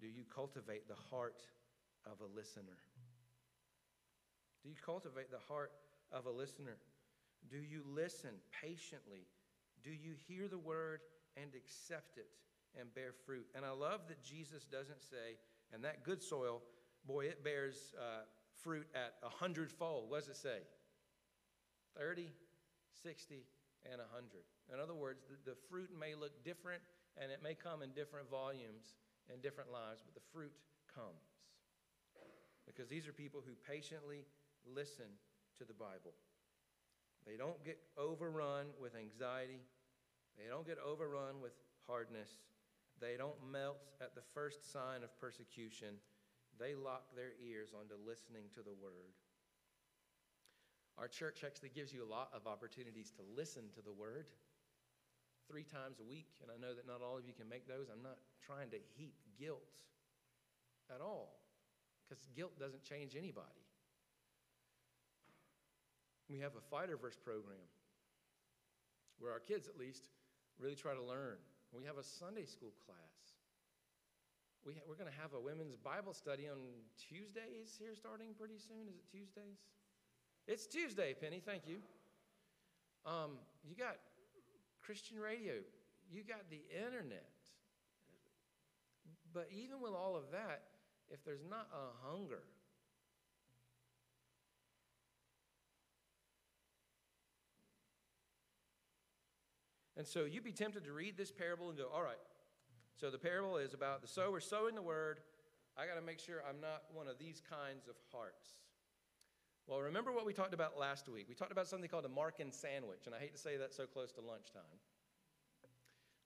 do 0.01 0.09
you 0.09 0.25
cultivate 0.35 0.89
the 0.89 0.99
heart 1.11 1.43
of 2.07 2.21
a 2.21 2.37
listener? 2.37 2.81
Do 4.63 4.69
you 4.69 4.75
cultivate 4.85 5.31
the 5.31 5.43
heart 5.47 5.73
of 6.11 6.27
a 6.27 6.31
listener? 6.31 6.77
Do 7.51 7.59
you 7.59 7.83
listen 7.95 8.31
patiently? 8.61 9.27
Do 9.83 9.91
you 9.91 10.15
hear 10.29 10.49
the 10.49 10.59
word 10.59 11.01
and 11.37 11.51
accept 11.55 12.19
it 12.19 12.29
and 12.79 12.93
bear 12.95 13.13
fruit? 13.27 13.47
And 13.55 13.65
I 13.65 13.71
love 13.71 14.03
that 14.09 14.23
Jesus 14.23 14.65
doesn't 14.65 15.03
say, 15.03 15.39
and 15.73 15.85
that 15.85 16.05
good 16.05 16.23
soil, 16.23 16.63
boy, 17.07 17.27
it 17.27 17.43
bears 17.43 17.95
uh, 17.99 18.25
fruit 18.63 18.87
at 18.95 19.15
a 19.23 19.29
hundredfold. 19.29 20.11
What 20.11 20.21
does 20.21 20.29
it 20.29 20.37
say? 20.37 20.61
30, 21.99 22.29
60, 23.03 23.43
and 23.91 24.01
a 24.01 24.07
100. 24.15 24.45
In 24.73 24.81
other 24.81 24.95
words, 24.95 25.25
the, 25.29 25.51
the 25.51 25.57
fruit 25.69 25.91
may 25.99 26.15
look 26.15 26.45
different 26.45 26.83
and 27.21 27.31
it 27.31 27.43
may 27.43 27.55
come 27.55 27.83
in 27.83 27.91
different 27.91 28.31
volumes 28.31 28.95
and 29.31 29.43
different 29.43 29.71
lives, 29.71 30.03
but 30.05 30.15
the 30.15 30.25
fruit 30.33 30.53
comes. 30.95 31.37
Because 32.67 32.89
these 32.89 33.09
are 33.09 33.13
people 33.13 33.43
who 33.45 33.53
patiently 33.69 34.25
listen 34.65 35.11
to 35.59 35.65
the 35.65 35.75
Bible. 35.75 36.15
They 37.27 37.37
don't 37.37 37.63
get 37.65 37.79
overrun 37.97 38.67
with 38.81 38.95
anxiety. 38.95 39.63
They 40.37 40.49
don't 40.49 40.67
get 40.67 40.79
overrun 40.79 41.41
with 41.41 41.53
hardness. 41.87 42.31
They 43.01 43.17
don't 43.17 43.39
melt 43.51 43.79
at 44.01 44.15
the 44.15 44.23
first 44.35 44.73
sign 44.73 45.03
of 45.03 45.11
persecution. 45.19 45.97
They 46.59 46.75
lock 46.75 47.15
their 47.17 47.33
ears 47.43 47.71
onto 47.75 47.95
listening 48.07 48.51
to 48.55 48.63
the 48.63 48.75
word. 48.75 49.15
Our 50.99 51.09
church 51.09 51.43
actually 51.45 51.71
gives 51.71 51.93
you 51.93 52.05
a 52.05 52.11
lot 52.11 52.29
of 52.35 52.47
opportunities 52.47 53.11
to 53.17 53.23
listen 53.37 53.65
to 53.75 53.83
the 53.83 53.93
word 53.93 54.27
three 55.49 55.65
times 55.65 55.99
a 56.01 56.07
week, 56.07 56.29
and 56.43 56.51
I 56.53 56.61
know 56.61 56.75
that 56.75 56.87
not 56.87 57.01
all 57.03 57.19
of 57.19 57.25
you 57.27 57.33
can 57.33 57.49
make 57.49 57.67
those. 57.67 57.89
I'm 57.91 58.03
not 58.03 58.19
trying 58.45 58.71
to 58.71 58.79
heap 58.97 59.15
guilt 59.39 59.73
at 60.95 61.01
all, 61.01 61.41
because 62.05 62.23
guilt 62.37 62.59
doesn't 62.61 62.85
change 62.85 63.17
anybody. 63.17 63.65
We 66.29 66.39
have 66.41 66.53
a 66.57 66.65
fighter 66.71 66.97
verse 66.97 67.17
program 67.17 67.67
where 69.19 69.33
our 69.33 69.41
kids, 69.41 69.69
at 69.69 69.79
least, 69.79 70.09
really 70.59 70.75
try 70.75 70.95
to 70.95 71.03
learn. 71.03 71.37
We 71.73 71.85
have 71.85 71.99
a 71.99 72.03
Sunday 72.05 72.45
school 72.45 72.73
class. 72.85 72.99
We 74.65 74.75
ha- 74.75 74.87
we're 74.87 74.97
going 74.97 75.11
to 75.11 75.21
have 75.21 75.33
a 75.35 75.41
women's 75.41 75.77
Bible 75.77 76.13
study 76.13 76.49
on 76.49 76.59
Tuesdays 76.97 77.75
here 77.79 77.95
starting 77.95 78.35
pretty 78.39 78.59
soon. 78.59 78.89
Is 78.89 78.97
it 78.97 79.07
Tuesdays? 79.11 79.59
It's 80.47 80.67
Tuesday, 80.67 81.15
Penny. 81.19 81.41
Thank 81.45 81.67
you. 81.67 81.79
Um, 83.07 83.39
you 83.65 83.75
got 83.75 83.97
Christian 84.83 85.19
radio, 85.19 85.55
you 86.11 86.23
got 86.23 86.51
the 86.51 86.63
internet. 86.75 87.31
But 89.33 89.49
even 89.51 89.81
with 89.81 89.93
all 89.93 90.15
of 90.15 90.31
that, 90.33 90.63
if 91.11 91.25
there's 91.25 91.45
not 91.49 91.69
a 91.73 92.07
hunger 92.07 92.43
And 99.97 100.07
so 100.07 100.25
you'd 100.25 100.45
be 100.45 100.53
tempted 100.53 100.85
to 100.85 100.93
read 100.93 101.17
this 101.17 101.31
parable 101.31 101.69
and 101.69 101.79
go, 101.79 101.89
all 101.93 102.03
right, 102.03 102.21
so 102.97 103.11
the 103.11 103.19
parable 103.19 103.57
is 103.57 103.75
about 103.75 104.01
the 104.01 104.09
sower 104.09 104.41
sowing 104.41 104.75
the 104.75 104.83
word. 104.83 105.21
I 105.77 105.87
got 105.87 105.95
to 105.95 106.05
make 106.05 106.19
sure 106.19 106.43
I'm 106.49 106.61
not 106.61 106.83
one 106.93 107.09
of 107.09 107.19
these 107.19 107.43
kinds 107.49 107.89
of 107.89 107.95
hearts. 108.13 108.49
Well, 109.67 109.81
remember 109.81 110.13
what 110.13 110.27
we 110.27 110.33
talked 110.33 110.55
about 110.55 110.79
last 110.79 111.09
week? 111.09 111.27
We 111.29 111.35
talked 111.35 111.53
about 111.53 111.69
something 111.69 111.89
called 111.89 112.05
a 112.05 112.09
Markan 112.09 112.53
sandwich, 112.53 113.07
and 113.07 113.15
I 113.15 113.19
hate 113.19 113.33
to 113.33 113.41
say 113.41 113.57
that 113.57 113.73
so 113.73 113.87
close 113.87 114.13
to 114.13 114.21
lunchtime. 114.21 114.63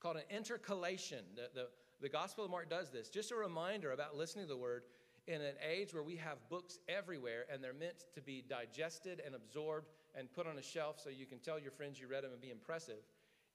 Called 0.01 0.17
an 0.17 0.23
intercalation. 0.31 1.25
The, 1.35 1.49
the, 1.55 1.69
the 2.01 2.09
Gospel 2.09 2.45
of 2.45 2.51
Mark 2.51 2.71
does 2.71 2.91
this. 2.91 3.09
Just 3.09 3.33
a 3.33 3.37
reminder 3.37 3.93
about 3.93 4.17
listening 4.17 4.47
to 4.47 4.49
the 4.49 4.57
word 4.57 4.85
in 5.27 5.41
an 5.41 5.55
age 5.69 5.93
where 5.93 6.03
we 6.03 6.17
have 6.17 6.39
books 6.49 6.79
everywhere 6.89 7.45
and 7.53 7.63
they're 7.63 7.75
meant 7.75 8.05
to 8.15 8.23
be 8.23 8.45
digested 8.49 9.21
and 9.25 9.35
absorbed 9.35 9.89
and 10.15 10.33
put 10.33 10.47
on 10.47 10.59
a 10.59 10.63
shelf 10.63 11.01
so 11.03 11.11
you 11.11 11.27
can 11.27 11.39
tell 11.39 11.59
your 11.59 11.73
friends 11.73 11.99
you 11.99 12.07
read 12.07 12.23
them 12.23 12.33
and 12.33 12.41
be 12.41 12.51
impressive. 12.51 13.03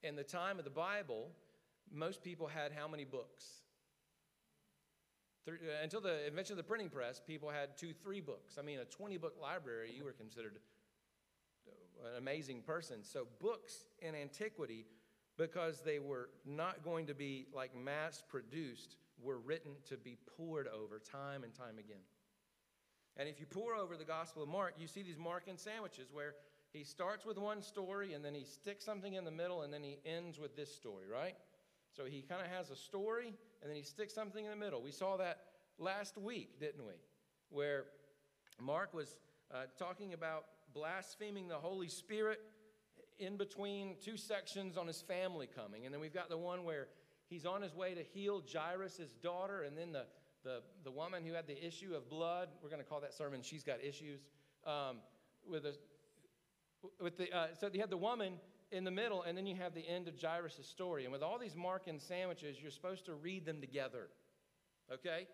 In 0.04 0.16
the 0.16 0.24
time 0.24 0.58
of 0.58 0.66
the 0.66 0.72
Bible, 0.72 1.30
most 1.92 2.24
people 2.24 2.48
had 2.48 2.72
how 2.72 2.88
many 2.88 3.06
books? 3.06 3.62
Uh, 5.48 5.54
until 5.84 6.02
the 6.02 6.26
invention 6.26 6.54
of 6.54 6.58
the 6.58 6.64
printing 6.64 6.90
press, 6.90 7.22
people 7.26 7.50
had 7.50 7.78
two, 7.78 7.94
three 7.94 8.22
books. 8.22 8.58
I 8.58 8.64
mean, 8.64 8.80
a 8.80 8.86
20 8.86 9.18
book 9.18 9.36
library, 9.40 9.92
you 9.96 10.04
were 10.04 10.14
considered 10.14 10.58
an 12.04 12.18
amazing 12.18 12.62
person. 12.62 13.04
So, 13.04 13.28
books 13.40 13.86
in 14.00 14.16
antiquity, 14.16 14.86
because 15.38 15.82
they 15.82 16.00
were 16.00 16.30
not 16.46 16.84
going 16.84 17.08
to 17.08 17.14
be 17.14 17.48
like 17.54 17.76
mass 17.76 18.24
produced, 18.28 18.96
were 19.22 19.38
written 19.38 19.72
to 19.90 19.98
be 19.98 20.18
pored 20.38 20.68
over 20.68 21.00
time 21.00 21.44
and 21.44 21.54
time 21.54 21.78
again. 21.78 22.02
And 23.18 23.30
if 23.30 23.40
you 23.40 23.46
pore 23.46 23.76
over 23.76 23.98
the 23.98 24.06
Gospel 24.06 24.42
of 24.42 24.50
Mark, 24.50 24.76
you 24.80 24.88
see 24.88 25.04
these 25.04 25.18
Markan 25.18 25.60
sandwiches 25.60 26.08
where 26.12 26.34
he 26.74 26.84
starts 26.84 27.26
with 27.26 27.38
one 27.38 27.62
story 27.62 28.14
and 28.14 28.24
then 28.24 28.34
he 28.34 28.46
sticks 28.46 28.86
something 28.86 29.14
in 29.14 29.26
the 29.26 29.32
middle 29.32 29.64
and 29.64 29.74
then 29.74 29.84
he 29.84 30.00
ends 30.06 30.40
with 30.40 30.56
this 30.56 30.74
story, 30.74 31.06
right? 31.12 31.36
So 31.96 32.06
he 32.06 32.22
kind 32.22 32.42
of 32.42 32.48
has 32.48 32.70
a 32.70 32.76
story 32.76 33.34
and 33.62 33.70
then 33.70 33.76
he 33.76 33.84
sticks 33.84 34.14
something 34.14 34.46
in 34.46 34.52
the 34.52 34.58
middle. 34.58 34.82
We 34.82 34.92
saw 34.92 35.18
that 35.18 35.40
last 35.78 36.18
week, 36.18 36.60
didn't 36.60 36.86
we? 36.86 36.94
Where 37.50 37.86
Mark 38.62 38.94
was 38.94 39.16
uh, 39.54 39.64
talking 39.78 40.14
about 40.14 40.46
blaspheming 40.74 41.48
the 41.48 41.56
Holy 41.56 41.90
Spirit 41.90 42.40
in 43.20 43.38
between 43.38 43.96
two 44.02 44.18
sections 44.18 44.78
on 44.78 44.88
his 44.88 45.02
family 45.02 45.48
coming. 45.48 45.86
And 45.86 45.94
then 45.94 46.02
we've 46.02 46.14
got 46.14 46.30
the 46.30 46.38
one 46.38 46.64
where 46.64 46.88
he's 47.28 47.46
on 47.46 47.62
his 47.62 47.76
way 47.76 47.94
to 47.94 48.02
heal 48.02 48.42
Jairus' 48.52 49.14
daughter, 49.22 49.64
and 49.64 49.78
then 49.78 49.92
the, 49.92 50.06
the, 50.44 50.62
the 50.84 50.92
woman 50.92 51.26
who 51.26 51.34
had 51.34 51.48
the 51.48 51.66
issue 51.66 51.94
of 51.96 52.10
blood, 52.10 52.50
we're 52.64 52.70
going 52.70 52.82
to 52.82 52.88
call 52.88 53.02
that 53.02 53.14
sermon 53.14 53.42
She's 53.44 53.64
Got 53.64 53.84
Issues, 53.84 54.22
um, 54.66 54.98
with 55.48 55.66
a 55.66 55.74
with 57.00 57.18
the, 57.18 57.32
uh, 57.36 57.48
so 57.60 57.70
you 57.72 57.80
have 57.82 57.90
the 57.90 57.98
woman 57.98 58.34
in 58.72 58.84
the 58.84 58.92
middle, 58.92 59.24
and 59.24 59.38
then 59.38 59.46
you 59.46 59.56
have 59.56 59.74
the 59.74 59.88
end 59.88 60.08
of 60.08 60.20
Jairus' 60.22 60.66
story. 60.66 61.04
And 61.04 61.12
with 61.12 61.22
all 61.22 61.38
these 61.38 61.56
Markan 61.56 62.00
sandwiches, 62.00 62.58
you're 62.62 62.72
supposed 62.72 63.06
to 63.06 63.14
read 63.14 63.46
them 63.46 63.60
together, 63.60 64.08
okay? 64.92 65.28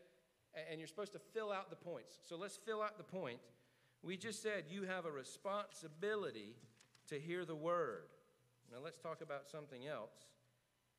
And 0.70 0.80
you're 0.80 0.88
supposed 0.88 1.14
to 1.14 1.20
fill 1.20 1.52
out 1.52 1.70
the 1.70 1.76
points. 1.76 2.18
So 2.28 2.36
let's 2.36 2.58
fill 2.58 2.82
out 2.82 2.98
the 2.98 3.04
point. 3.04 3.40
We 4.02 4.18
just 4.18 4.42
said 4.42 4.66
you 4.70 4.84
have 4.84 5.06
a 5.06 5.12
responsibility 5.12 6.56
to 7.10 7.20
hear 7.20 7.46
the 7.46 7.56
word. 7.56 8.08
Now 8.72 8.80
let's 8.84 8.98
talk 8.98 9.22
about 9.22 9.48
something 9.48 9.86
else. 9.86 10.14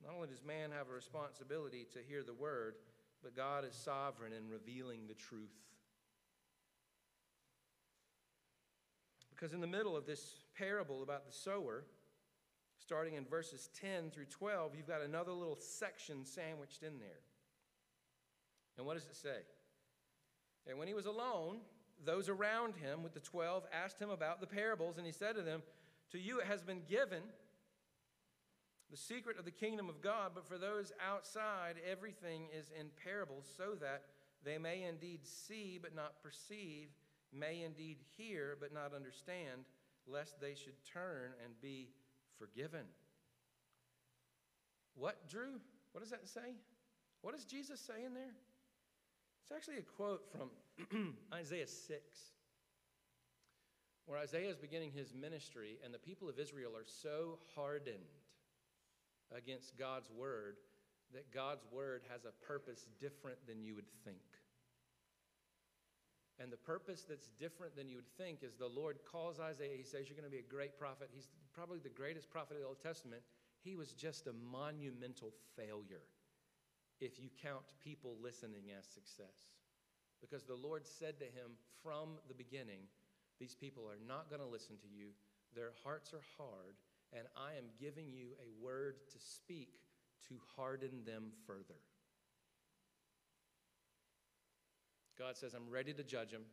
Not 0.05 0.15
only 0.15 0.29
does 0.29 0.45
man 0.45 0.71
have 0.71 0.89
a 0.89 0.95
responsibility 0.95 1.87
to 1.93 1.99
hear 2.07 2.23
the 2.23 2.35
word, 2.35 2.75
but 3.23 3.35
God 3.35 3.65
is 3.65 3.75
sovereign 3.75 4.33
in 4.33 4.49
revealing 4.49 5.01
the 5.09 5.15
truth. 5.15 5.51
Because 9.39 9.55
in 9.55 9.61
the 9.61 9.69
middle 9.69 9.97
of 9.97 10.05
this 10.05 10.35
parable 10.57 11.03
about 11.03 11.25
the 11.25 11.33
sower, 11.33 11.85
starting 12.81 13.15
in 13.15 13.25
verses 13.25 13.71
10 13.81 14.11
through 14.11 14.25
12, 14.25 14.75
you've 14.75 14.89
got 14.89 15.01
another 15.01 15.33
little 15.33 15.59
section 15.61 16.25
sandwiched 16.25 16.83
in 16.83 16.99
there. 16.99 17.21
And 18.77 18.87
what 18.87 18.95
does 18.95 19.05
it 19.05 19.15
say? 19.15 19.39
And 20.67 20.79
when 20.79 20.89
he 20.89 20.95
was 20.95 21.07
alone, 21.07 21.59
those 22.05 22.29
around 22.29 22.75
him 22.77 23.03
with 23.05 23.15
the 23.15 23.21
12 23.21 23.65
asked 23.73 24.01
him 24.01 24.11
about 24.11 24.41
the 24.41 24.47
parables, 24.47 24.99
and 24.99 25.07
he 25.07 25.13
said 25.13 25.37
to 25.37 25.43
them, 25.43 25.63
To 26.11 26.19
you 26.19 26.41
it 26.41 26.47
has 26.47 26.63
been 26.63 26.83
given 26.89 27.23
the 28.91 28.97
secret 28.97 29.39
of 29.39 29.45
the 29.45 29.51
kingdom 29.53 29.89
of 29.89 30.01
God, 30.01 30.33
but 30.35 30.49
for 30.49 30.59
those 30.59 30.93
outside, 31.07 31.75
everything 31.89 32.49
is 32.57 32.71
in 32.79 32.87
parables, 33.05 33.49
so 33.57 33.75
that 33.81 34.03
they 34.45 34.59
may 34.59 34.83
indeed 34.83 35.21
see 35.25 35.79
but 35.81 35.95
not 35.95 36.23
perceive 36.23 36.89
may 37.33 37.63
indeed 37.65 37.99
hear 38.17 38.57
but 38.61 38.73
not 38.73 38.95
understand, 38.95 39.65
lest 40.07 40.41
they 40.41 40.55
should 40.55 40.85
turn 40.85 41.33
and 41.45 41.53
be 41.61 41.89
forgiven. 42.39 42.85
What, 44.95 45.29
Drew? 45.29 45.61
What 45.93 46.01
does 46.01 46.11
that 46.11 46.29
say? 46.29 46.57
What 47.23 47.35
does 47.35 47.45
Jesus 47.45 47.81
say 47.81 48.05
in 48.05 48.15
there? 48.15 48.35
It's 49.43 49.57
actually 49.57 49.79
a 49.79 49.83
quote 49.83 50.23
from 50.31 50.51
Isaiah 51.35 51.67
6, 51.67 52.01
where 54.07 54.19
Isaiah 54.19 54.51
is 54.51 54.57
beginning 54.57 54.93
his 54.93 55.15
ministry, 55.15 55.79
and 55.85 55.93
the 55.93 55.99
people 55.99 56.29
of 56.29 56.39
Israel 56.39 56.73
are 56.77 56.87
so 56.87 57.39
hardened 57.55 57.97
against 59.35 59.77
God's 59.77 60.11
word 60.11 60.57
that 61.15 61.33
God's 61.33 61.65
word 61.73 62.03
has 62.11 62.25
a 62.25 62.47
purpose 62.47 62.87
different 63.01 63.39
than 63.47 63.63
you 63.63 63.75
would 63.75 63.89
think. 64.05 64.19
And 66.41 66.53
the 66.53 66.57
purpose 66.57 67.05
that's 67.09 67.29
different 67.39 67.75
than 67.75 67.89
you 67.89 67.97
would 67.97 68.17
think 68.17 68.43
is 68.43 68.55
the 68.55 68.69
Lord 68.69 68.99
calls 69.11 69.41
Isaiah. 69.41 69.77
He 69.77 69.83
says, 69.83 70.07
You're 70.09 70.17
going 70.17 70.31
to 70.31 70.37
be 70.37 70.39
a 70.39 70.55
great 70.55 70.79
prophet. 70.79 71.11
He's 71.13 71.29
probably 71.53 71.81
the 71.81 71.89
greatest 71.89 72.31
prophet 72.31 72.55
of 72.55 72.61
the 72.61 72.67
Old 72.67 72.83
Testament. 72.83 73.23
He 73.65 73.75
was 73.75 73.93
just 73.93 74.29
a 74.29 74.33
monumental 74.33 75.33
failure 75.57 76.07
if 77.01 77.19
you 77.19 77.29
count 77.43 77.65
people 77.83 78.17
listening 78.23 78.71
as 78.79 78.87
success. 78.87 79.51
Because 80.21 80.45
the 80.45 80.55
Lord 80.55 80.87
said 80.87 81.19
to 81.19 81.27
him 81.27 81.59
from 81.83 82.19
the 82.29 82.35
beginning, 82.35 82.87
These 83.41 83.55
people 83.55 83.85
are 83.89 83.99
not 84.07 84.31
going 84.31 84.43
to 84.43 84.47
listen 84.47 84.77
to 84.79 84.89
you. 84.89 85.11
Their 85.55 85.73
hearts 85.83 86.13
are 86.13 86.23
hard, 86.37 86.75
and 87.13 87.27
I 87.37 87.59
am 87.59 87.65
giving 87.81 88.13
you 88.13 88.31
a 88.39 88.65
word 88.65 88.97
to 89.13 89.19
speak 89.19 89.81
to 90.29 90.35
harden 90.57 91.05
them 91.07 91.33
further. 91.47 91.79
God 95.19 95.37
says, 95.37 95.55
I'm 95.55 95.69
ready 95.69 95.93
to 95.93 96.05
judge 96.05 96.31
them, 96.31 96.47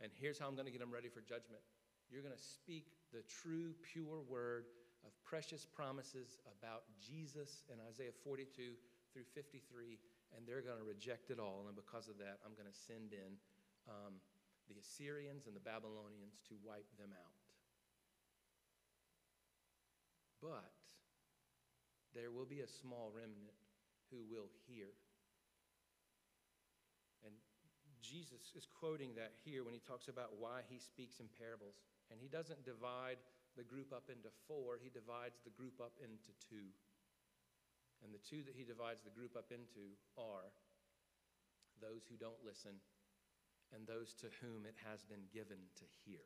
and 0.00 0.12
here's 0.12 0.38
how 0.38 0.46
I'm 0.46 0.54
going 0.54 0.66
to 0.66 0.72
get 0.72 0.80
them 0.80 0.92
ready 0.92 1.08
for 1.08 1.20
judgment. 1.20 1.64
You're 2.12 2.20
going 2.20 2.36
to 2.36 2.44
speak 2.44 2.92
the 3.08 3.24
true, 3.24 3.72
pure 3.80 4.20
word 4.28 4.68
of 5.00 5.10
precious 5.24 5.64
promises 5.64 6.36
about 6.44 6.84
Jesus 7.00 7.64
in 7.72 7.80
Isaiah 7.88 8.12
42 8.22 8.76
through 9.12 9.26
53, 9.32 9.96
and 10.36 10.44
they're 10.44 10.60
going 10.60 10.76
to 10.76 10.84
reject 10.84 11.32
it 11.32 11.40
all. 11.40 11.64
And 11.66 11.74
because 11.74 12.12
of 12.12 12.20
that, 12.20 12.44
I'm 12.44 12.52
going 12.52 12.68
to 12.68 12.78
send 12.84 13.16
in 13.16 13.40
um, 13.88 14.20
the 14.68 14.76
Assyrians 14.76 15.48
and 15.48 15.56
the 15.56 15.64
Babylonians 15.64 16.36
to 16.52 16.54
wipe 16.60 16.88
them 17.00 17.16
out. 17.16 17.36
But 20.44 20.68
there 22.12 22.30
will 22.30 22.46
be 22.46 22.60
a 22.60 22.68
small 22.68 23.08
remnant 23.08 23.56
who 24.10 24.20
will 24.28 24.52
hear 24.68 24.92
Jesus 28.12 28.52
is 28.52 28.68
quoting 28.68 29.16
that 29.16 29.32
here 29.40 29.64
when 29.64 29.72
he 29.72 29.80
talks 29.80 30.12
about 30.12 30.36
why 30.36 30.60
he 30.68 30.76
speaks 30.76 31.16
in 31.16 31.32
parables. 31.40 31.80
And 32.12 32.20
he 32.20 32.28
doesn't 32.28 32.68
divide 32.68 33.16
the 33.56 33.64
group 33.64 33.88
up 33.88 34.12
into 34.12 34.28
four, 34.44 34.76
he 34.76 34.92
divides 34.92 35.40
the 35.40 35.56
group 35.56 35.80
up 35.80 35.96
into 35.96 36.28
two. 36.36 36.68
And 38.04 38.12
the 38.12 38.20
two 38.20 38.44
that 38.44 38.52
he 38.52 38.68
divides 38.68 39.00
the 39.00 39.16
group 39.16 39.32
up 39.32 39.48
into 39.48 39.96
are 40.20 40.52
those 41.80 42.04
who 42.04 42.20
don't 42.20 42.44
listen 42.44 42.76
and 43.72 43.88
those 43.88 44.12
to 44.20 44.28
whom 44.44 44.68
it 44.68 44.76
has 44.84 45.00
been 45.08 45.24
given 45.32 45.56
to 45.80 45.84
hear. 46.04 46.20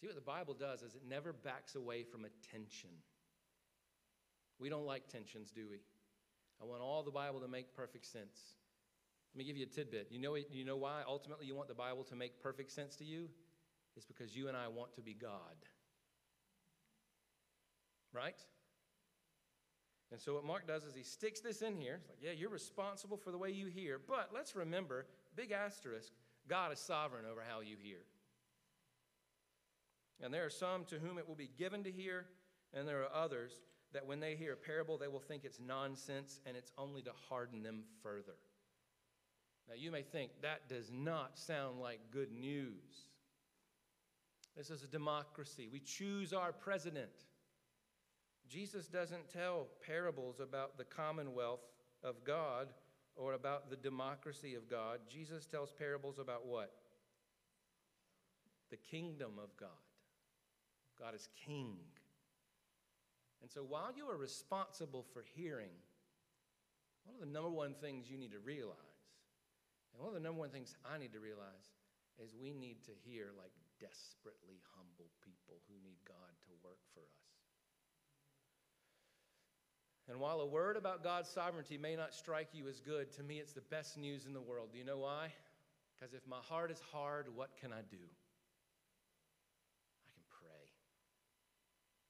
See, 0.00 0.06
what 0.06 0.16
the 0.16 0.24
Bible 0.24 0.54
does 0.54 0.80
is 0.80 0.94
it 0.94 1.04
never 1.08 1.32
backs 1.32 1.74
away 1.74 2.04
from 2.04 2.24
a 2.24 2.32
tension. 2.40 2.90
We 4.58 4.68
don't 4.68 4.86
like 4.86 5.08
tensions, 5.08 5.50
do 5.50 5.68
we? 5.68 5.80
I 6.60 6.64
want 6.64 6.80
all 6.80 7.02
the 7.02 7.10
Bible 7.10 7.40
to 7.40 7.48
make 7.48 7.74
perfect 7.76 8.06
sense. 8.06 8.56
Let 9.36 9.40
me 9.40 9.44
give 9.44 9.58
you 9.58 9.66
a 9.66 9.68
tidbit. 9.68 10.06
You 10.10 10.18
know, 10.18 10.34
you 10.34 10.64
know 10.64 10.78
why 10.78 11.02
ultimately 11.06 11.44
you 11.44 11.54
want 11.54 11.68
the 11.68 11.74
Bible 11.74 12.04
to 12.04 12.16
make 12.16 12.42
perfect 12.42 12.70
sense 12.70 12.96
to 12.96 13.04
you? 13.04 13.28
It's 13.94 14.06
because 14.06 14.34
you 14.34 14.48
and 14.48 14.56
I 14.56 14.68
want 14.68 14.94
to 14.94 15.02
be 15.02 15.12
God. 15.12 15.38
Right? 18.14 18.40
And 20.10 20.18
so, 20.18 20.32
what 20.32 20.44
Mark 20.46 20.66
does 20.66 20.84
is 20.84 20.94
he 20.94 21.02
sticks 21.02 21.40
this 21.40 21.60
in 21.60 21.76
here. 21.76 21.98
It's 22.00 22.08
like, 22.08 22.20
yeah, 22.22 22.30
you're 22.30 22.48
responsible 22.48 23.18
for 23.18 23.30
the 23.30 23.36
way 23.36 23.50
you 23.50 23.66
hear. 23.66 24.00
But 24.08 24.30
let's 24.32 24.56
remember, 24.56 25.04
big 25.36 25.52
asterisk, 25.52 26.14
God 26.48 26.72
is 26.72 26.78
sovereign 26.78 27.26
over 27.30 27.42
how 27.46 27.60
you 27.60 27.76
hear. 27.78 28.06
And 30.22 30.32
there 30.32 30.46
are 30.46 30.50
some 30.50 30.86
to 30.86 30.98
whom 30.98 31.18
it 31.18 31.28
will 31.28 31.34
be 31.34 31.50
given 31.58 31.84
to 31.84 31.92
hear, 31.92 32.24
and 32.72 32.88
there 32.88 33.02
are 33.02 33.14
others 33.14 33.60
that 33.92 34.06
when 34.06 34.18
they 34.18 34.34
hear 34.34 34.54
a 34.54 34.56
parable, 34.56 34.96
they 34.96 35.08
will 35.08 35.20
think 35.20 35.44
it's 35.44 35.60
nonsense 35.60 36.40
and 36.46 36.56
it's 36.56 36.72
only 36.78 37.02
to 37.02 37.12
harden 37.28 37.62
them 37.62 37.82
further. 38.02 38.32
Now, 39.68 39.74
you 39.76 39.90
may 39.90 40.02
think 40.02 40.30
that 40.42 40.68
does 40.68 40.90
not 40.92 41.38
sound 41.38 41.80
like 41.80 41.98
good 42.12 42.30
news. 42.30 43.08
This 44.56 44.70
is 44.70 44.82
a 44.82 44.88
democracy. 44.88 45.68
We 45.70 45.80
choose 45.80 46.32
our 46.32 46.52
president. 46.52 47.10
Jesus 48.48 48.86
doesn't 48.86 49.28
tell 49.28 49.66
parables 49.84 50.40
about 50.40 50.78
the 50.78 50.84
commonwealth 50.84 51.66
of 52.04 52.24
God 52.24 52.68
or 53.16 53.32
about 53.32 53.70
the 53.70 53.76
democracy 53.76 54.54
of 54.54 54.70
God. 54.70 55.00
Jesus 55.08 55.46
tells 55.46 55.72
parables 55.72 56.18
about 56.18 56.46
what? 56.46 56.72
The 58.70 58.76
kingdom 58.76 59.32
of 59.42 59.56
God. 59.58 59.68
God 60.98 61.14
is 61.14 61.28
king. 61.44 61.76
And 63.42 63.50
so 63.50 63.60
while 63.62 63.90
you 63.94 64.08
are 64.08 64.16
responsible 64.16 65.04
for 65.12 65.24
hearing, 65.34 65.74
one 67.04 67.14
of 67.14 67.20
the 67.20 67.32
number 67.32 67.50
one 67.50 67.74
things 67.74 68.10
you 68.10 68.16
need 68.16 68.32
to 68.32 68.38
realize 68.38 68.76
and 69.96 70.04
one 70.04 70.12
of 70.12 70.20
the 70.20 70.20
number 70.20 70.44
one 70.44 70.52
things 70.52 70.76
I 70.84 71.00
need 71.00 71.16
to 71.16 71.20
realize 71.24 71.72
is 72.20 72.36
we 72.36 72.52
need 72.52 72.84
to 72.84 72.92
hear 73.08 73.32
like 73.32 73.52
desperately 73.80 74.60
humble 74.76 75.08
people 75.24 75.56
who 75.64 75.76
need 75.80 75.96
God 76.04 76.36
to 76.44 76.52
work 76.60 76.84
for 76.92 77.00
us. 77.00 77.32
And 80.08 80.20
while 80.20 80.40
a 80.40 80.46
word 80.46 80.76
about 80.76 81.02
God's 81.02 81.32
sovereignty 81.32 81.78
may 81.80 81.96
not 81.96 82.12
strike 82.12 82.52
you 82.52 82.68
as 82.68 82.78
good, 82.78 83.10
to 83.16 83.22
me 83.24 83.40
it's 83.40 83.56
the 83.56 83.64
best 83.72 83.96
news 83.96 84.26
in 84.26 84.36
the 84.36 84.40
world. 84.40 84.68
Do 84.70 84.78
you 84.78 84.84
know 84.84 84.98
why? 84.98 85.32
Because 85.96 86.12
if 86.12 86.20
my 86.28 86.44
heart 86.44 86.70
is 86.70 86.80
hard, 86.92 87.26
what 87.34 87.56
can 87.56 87.72
I 87.72 87.80
do? 87.88 88.04
I 90.04 90.08
can 90.12 90.24
pray. 90.28 90.68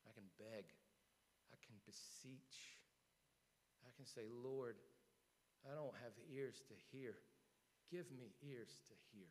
I 0.05 0.13
can 0.13 0.27
beg. 0.43 0.67
I 1.55 1.57
can 1.63 1.79
beseech. 1.87 2.83
I 3.87 3.95
can 3.95 4.05
say, 4.05 4.27
Lord, 4.29 4.75
I 5.65 5.75
don't 5.75 5.95
have 6.03 6.13
ears 6.35 6.61
to 6.69 6.75
hear. 6.91 7.15
Give 7.91 8.11
me 8.11 8.35
ears 8.43 8.83
to 8.91 8.95
hear. 9.15 9.31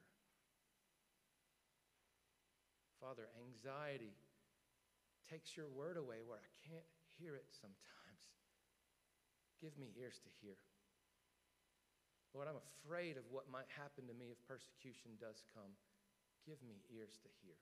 Father, 3.04 3.28
anxiety 3.38 4.16
takes 5.28 5.58
your 5.58 5.68
word 5.68 6.00
away 6.00 6.24
where 6.24 6.40
I 6.40 6.52
can't 6.64 6.88
hear 7.20 7.36
it 7.36 7.52
sometimes. 7.52 8.24
Give 9.60 9.76
me 9.76 9.92
ears 10.00 10.18
to 10.24 10.32
hear. 10.40 10.56
Lord, 12.36 12.52
I'm 12.52 12.60
afraid 12.60 13.16
of 13.16 13.28
what 13.32 13.48
might 13.48 13.72
happen 13.72 14.08
to 14.08 14.16
me 14.16 14.32
if 14.32 14.40
persecution 14.44 15.16
does 15.20 15.40
come. 15.56 15.72
Give 16.44 16.60
me 16.64 16.84
ears 16.92 17.16
to 17.24 17.32
hear. 17.44 17.56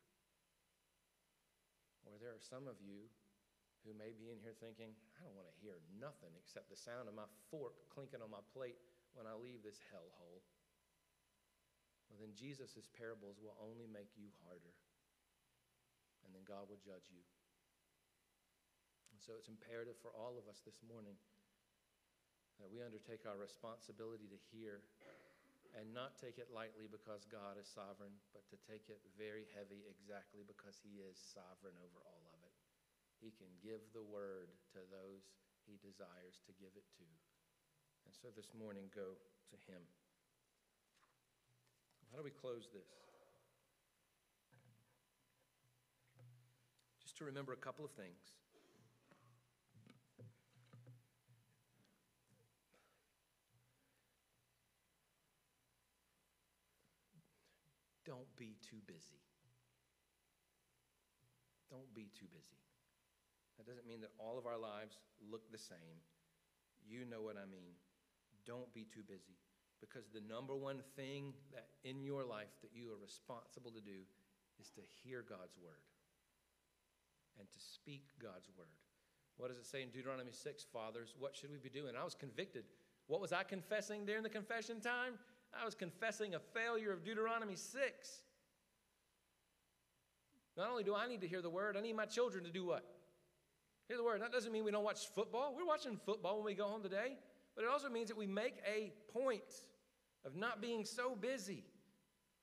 Or 2.09 2.17
there 2.17 2.33
are 2.33 2.41
some 2.41 2.65
of 2.65 2.81
you 2.81 3.07
who 3.85 3.93
may 3.93 4.15
be 4.15 4.31
in 4.31 4.39
here 4.41 4.55
thinking, 4.57 4.95
I 5.15 5.23
don't 5.23 5.37
want 5.37 5.51
to 5.51 5.61
hear 5.61 5.79
nothing 5.99 6.33
except 6.39 6.71
the 6.71 6.79
sound 6.79 7.07
of 7.07 7.15
my 7.15 7.27
fork 7.51 7.75
clinking 7.91 8.23
on 8.23 8.31
my 8.33 8.43
plate 8.51 8.79
when 9.13 9.29
I 9.29 9.35
leave 9.37 9.61
this 9.61 9.79
hellhole 9.93 10.41
well, 12.13 12.21
then 12.21 12.37
Jesus' 12.37 12.85
parables 12.93 13.41
will 13.41 13.57
only 13.57 13.89
make 13.89 14.13
you 14.13 14.29
harder. 14.45 14.77
And 16.21 16.29
then 16.29 16.45
God 16.45 16.69
will 16.69 16.77
judge 16.85 17.09
you. 17.09 17.25
And 19.09 19.17
so 19.17 19.33
it's 19.33 19.49
imperative 19.49 19.97
for 19.97 20.13
all 20.13 20.37
of 20.37 20.45
us 20.45 20.61
this 20.61 20.77
morning 20.85 21.17
that 22.61 22.69
we 22.69 22.85
undertake 22.85 23.25
our 23.25 23.33
responsibility 23.33 24.29
to 24.29 24.37
hear 24.53 24.85
and 25.73 25.89
not 25.89 26.21
take 26.21 26.37
it 26.37 26.53
lightly 26.53 26.85
because 26.85 27.25
God 27.25 27.57
is 27.57 27.65
sovereign, 27.65 28.13
but 28.29 28.45
to 28.53 28.57
take 28.69 28.93
it 28.93 29.01
very 29.17 29.49
heavy 29.57 29.89
exactly 29.89 30.45
because 30.45 30.77
He 30.77 31.01
is 31.01 31.17
sovereign 31.17 31.73
over 31.81 31.97
all 32.05 32.29
of 32.29 32.39
it. 32.45 32.53
he 33.17 33.33
can 33.33 33.49
give 33.57 33.81
the 33.89 34.05
word 34.05 34.53
to 34.77 34.85
those 34.93 35.33
he 35.65 35.79
desires 35.81 36.43
to 36.45 36.51
give 36.59 36.75
it 36.75 36.85
to. 36.99 37.07
And 38.05 38.13
so 38.13 38.29
this 38.35 38.51
morning, 38.53 38.91
go 38.91 39.15
to 39.15 39.57
him. 39.65 39.81
How 42.13 42.19
do 42.19 42.23
we 42.23 42.29
close 42.29 42.69
this? 42.71 42.85
Just 47.01 47.17
to 47.17 47.25
remember 47.25 47.53
a 47.53 47.57
couple 47.57 47.83
of 47.83 47.89
things. 47.93 48.21
Don't 58.05 58.29
be 58.37 58.57
too 58.61 58.77
busy. 58.85 59.17
Don't 61.71 61.91
be 61.95 62.11
too 62.13 62.27
busy. 62.31 62.61
That 63.57 63.65
doesn't 63.65 63.87
mean 63.87 64.01
that 64.01 64.11
all 64.19 64.37
of 64.37 64.45
our 64.45 64.59
lives 64.59 64.99
look 65.31 65.51
the 65.51 65.57
same. 65.57 65.97
You 66.85 67.05
know 67.09 67.23
what 67.23 67.37
I 67.37 67.49
mean. 67.49 67.73
Don't 68.45 68.71
be 68.71 68.85
too 68.93 69.01
busy 69.01 69.33
because 69.83 70.07
the 70.07 70.23
number 70.31 70.55
one 70.55 70.79
thing 70.95 71.33
that 71.51 71.67
in 71.83 71.99
your 71.99 72.23
life 72.23 72.55
that 72.61 72.71
you 72.73 72.87
are 72.87 73.01
responsible 73.03 73.69
to 73.71 73.81
do 73.81 74.07
is 74.59 74.69
to 74.71 74.81
hear 75.03 75.25
God's 75.27 75.59
word 75.59 75.83
and 77.37 77.49
to 77.51 77.59
speak 77.59 78.07
God's 78.21 78.47
word. 78.57 78.71
What 79.35 79.49
does 79.49 79.57
it 79.57 79.65
say 79.65 79.81
in 79.81 79.89
Deuteronomy 79.89 80.31
6, 80.31 80.65
fathers? 80.71 81.15
What 81.19 81.35
should 81.35 81.51
we 81.51 81.57
be 81.57 81.69
doing? 81.69 81.95
I 81.99 82.03
was 82.05 82.15
convicted. 82.15 82.63
What 83.07 83.19
was 83.19 83.33
I 83.33 83.43
confessing 83.43 84.05
during 84.05 84.23
the 84.23 84.29
confession 84.29 84.79
time? 84.79 85.19
I 85.51 85.65
was 85.65 85.75
confessing 85.75 86.35
a 86.35 86.39
failure 86.39 86.93
of 86.93 87.03
Deuteronomy 87.03 87.55
6. 87.55 88.09
Not 90.55 90.69
only 90.69 90.83
do 90.83 90.95
I 90.95 91.07
need 91.07 91.19
to 91.21 91.27
hear 91.27 91.41
the 91.41 91.49
word, 91.49 91.75
I 91.75 91.81
need 91.81 91.95
my 91.95 92.05
children 92.05 92.45
to 92.45 92.51
do 92.51 92.65
what? 92.65 92.85
Hear 93.89 93.97
the 93.97 94.03
word. 94.03 94.21
That 94.21 94.31
doesn't 94.31 94.51
mean 94.53 94.63
we 94.63 94.71
don't 94.71 94.83
watch 94.83 95.07
football. 95.13 95.53
We're 95.57 95.67
watching 95.67 95.99
football 96.05 96.37
when 96.37 96.45
we 96.45 96.53
go 96.53 96.67
home 96.67 96.83
today. 96.83 97.17
But 97.55 97.65
it 97.65 97.69
also 97.69 97.89
means 97.89 98.07
that 98.07 98.17
we 98.17 98.27
make 98.27 98.55
a 98.65 98.93
point 99.11 99.41
of 100.25 100.35
not 100.35 100.61
being 100.61 100.85
so 100.85 101.15
busy 101.15 101.63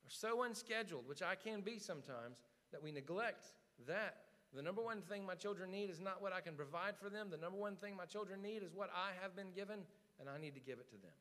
or 0.03 0.09
so 0.09 0.43
unscheduled, 0.43 1.07
which 1.07 1.21
I 1.21 1.35
can 1.35 1.61
be 1.61 1.79
sometimes, 1.79 2.41
that 2.71 2.81
we 2.81 2.91
neglect 2.91 3.47
that. 3.87 4.17
The 4.53 4.61
number 4.61 4.81
one 4.81 5.01
thing 5.01 5.25
my 5.25 5.35
children 5.35 5.71
need 5.71 5.89
is 5.89 5.99
not 5.99 6.21
what 6.21 6.33
I 6.33 6.41
can 6.41 6.55
provide 6.55 6.95
for 7.01 7.09
them. 7.09 7.29
The 7.29 7.37
number 7.37 7.57
one 7.57 7.77
thing 7.77 7.95
my 7.95 8.05
children 8.05 8.41
need 8.41 8.63
is 8.63 8.73
what 8.73 8.89
I 8.93 9.11
have 9.21 9.35
been 9.35 9.51
given, 9.55 9.79
and 10.19 10.27
I 10.29 10.37
need 10.37 10.55
to 10.55 10.59
give 10.59 10.79
it 10.79 10.89
to 10.89 10.97
them. 10.97 11.15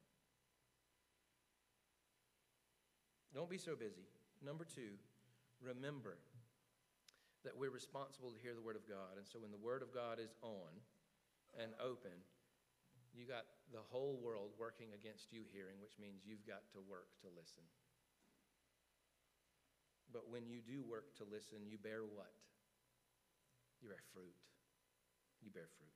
Don't 3.32 3.48
be 3.48 3.58
so 3.58 3.76
busy. 3.76 4.02
Number 4.44 4.64
two, 4.64 4.98
remember 5.62 6.18
that 7.44 7.56
we're 7.56 7.70
responsible 7.70 8.32
to 8.32 8.38
hear 8.42 8.54
the 8.54 8.60
Word 8.60 8.76
of 8.76 8.88
God. 8.88 9.16
And 9.16 9.26
so 9.26 9.38
when 9.38 9.52
the 9.52 9.62
Word 9.62 9.82
of 9.82 9.94
God 9.94 10.18
is 10.18 10.34
on 10.42 10.74
and 11.58 11.72
open, 11.78 12.10
you 13.14 13.26
got 13.26 13.46
the 13.72 13.82
whole 13.90 14.18
world 14.22 14.54
working 14.58 14.94
against 14.94 15.32
you 15.32 15.42
hearing, 15.50 15.78
which 15.82 15.98
means 15.98 16.22
you've 16.22 16.46
got 16.46 16.66
to 16.74 16.80
work 16.84 17.10
to 17.22 17.28
listen. 17.34 17.64
But 20.12 20.26
when 20.30 20.46
you 20.46 20.58
do 20.62 20.82
work 20.82 21.14
to 21.18 21.24
listen, 21.24 21.66
you 21.66 21.78
bear 21.78 22.02
what? 22.02 22.34
You 23.82 23.88
bear 23.88 24.02
fruit. 24.12 24.34
You 25.42 25.50
bear 25.50 25.70
fruit. 25.78 25.94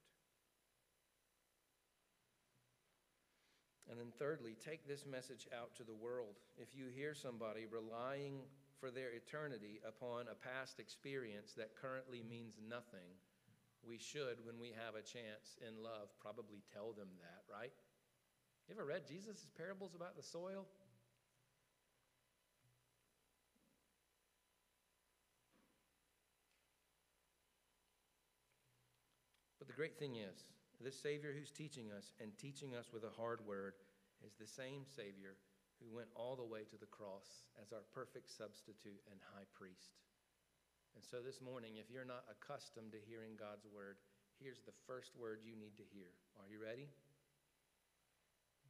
And 3.90 4.00
then, 4.00 4.12
thirdly, 4.18 4.56
take 4.56 4.88
this 4.88 5.04
message 5.04 5.46
out 5.52 5.74
to 5.76 5.84
the 5.84 5.94
world. 5.94 6.40
If 6.56 6.74
you 6.74 6.86
hear 6.88 7.14
somebody 7.14 7.66
relying 7.68 8.40
for 8.80 8.90
their 8.90 9.12
eternity 9.12 9.80
upon 9.86 10.26
a 10.26 10.34
past 10.34 10.80
experience 10.80 11.52
that 11.56 11.76
currently 11.76 12.22
means 12.28 12.56
nothing, 12.68 13.12
we 13.88 13.98
should, 13.98 14.44
when 14.44 14.58
we 14.58 14.72
have 14.72 14.94
a 14.94 15.02
chance 15.02 15.56
in 15.60 15.82
love, 15.82 16.08
probably 16.20 16.62
tell 16.72 16.92
them 16.92 17.08
that, 17.20 17.42
right? 17.50 17.72
You 18.68 18.74
ever 18.74 18.84
read 18.84 19.06
Jesus' 19.06 19.46
parables 19.56 19.94
about 19.94 20.16
the 20.16 20.22
soil? 20.22 20.66
But 29.58 29.68
the 29.68 29.74
great 29.74 29.98
thing 29.98 30.16
is, 30.16 30.44
this 30.80 30.98
Savior 30.98 31.32
who's 31.36 31.50
teaching 31.50 31.92
us 31.96 32.12
and 32.20 32.36
teaching 32.36 32.74
us 32.74 32.92
with 32.92 33.04
a 33.04 33.16
hard 33.16 33.40
word 33.46 33.74
is 34.24 34.34
the 34.34 34.46
same 34.46 34.84
Savior 34.84 35.36
who 35.80 35.94
went 35.94 36.08
all 36.14 36.36
the 36.36 36.44
way 36.44 36.64
to 36.64 36.76
the 36.76 36.86
cross 36.86 37.44
as 37.60 37.72
our 37.72 37.84
perfect 37.92 38.30
substitute 38.30 39.00
and 39.10 39.20
high 39.34 39.48
priest. 39.54 39.96
And 40.94 41.02
so 41.02 41.18
this 41.18 41.42
morning, 41.42 41.82
if 41.82 41.90
you're 41.90 42.06
not 42.06 42.22
accustomed 42.30 42.94
to 42.94 43.02
hearing 43.02 43.34
God's 43.34 43.66
word, 43.66 43.98
here's 44.38 44.62
the 44.62 44.74
first 44.86 45.14
word 45.18 45.42
you 45.42 45.58
need 45.58 45.74
to 45.78 45.86
hear. 45.90 46.14
Are 46.38 46.46
you 46.46 46.62
ready? 46.62 46.86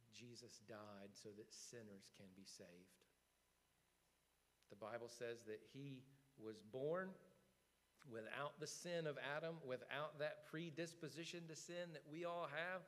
Jesus 0.09 0.61
died 0.65 1.13
so 1.13 1.29
that 1.37 1.53
sinners 1.53 2.09
can 2.17 2.25
be 2.33 2.45
saved. 2.45 2.97
The 4.73 4.79
Bible 4.81 5.09
says 5.09 5.45
that 5.45 5.61
he 5.73 6.01
was 6.41 6.57
born 6.73 7.09
without 8.09 8.59
the 8.59 8.67
sin 8.67 9.05
of 9.05 9.17
Adam, 9.37 9.55
without 9.65 10.17
that 10.19 10.49
predisposition 10.49 11.41
to 11.49 11.55
sin 11.55 11.93
that 11.93 12.03
we 12.09 12.25
all 12.25 12.47
have. 12.49 12.81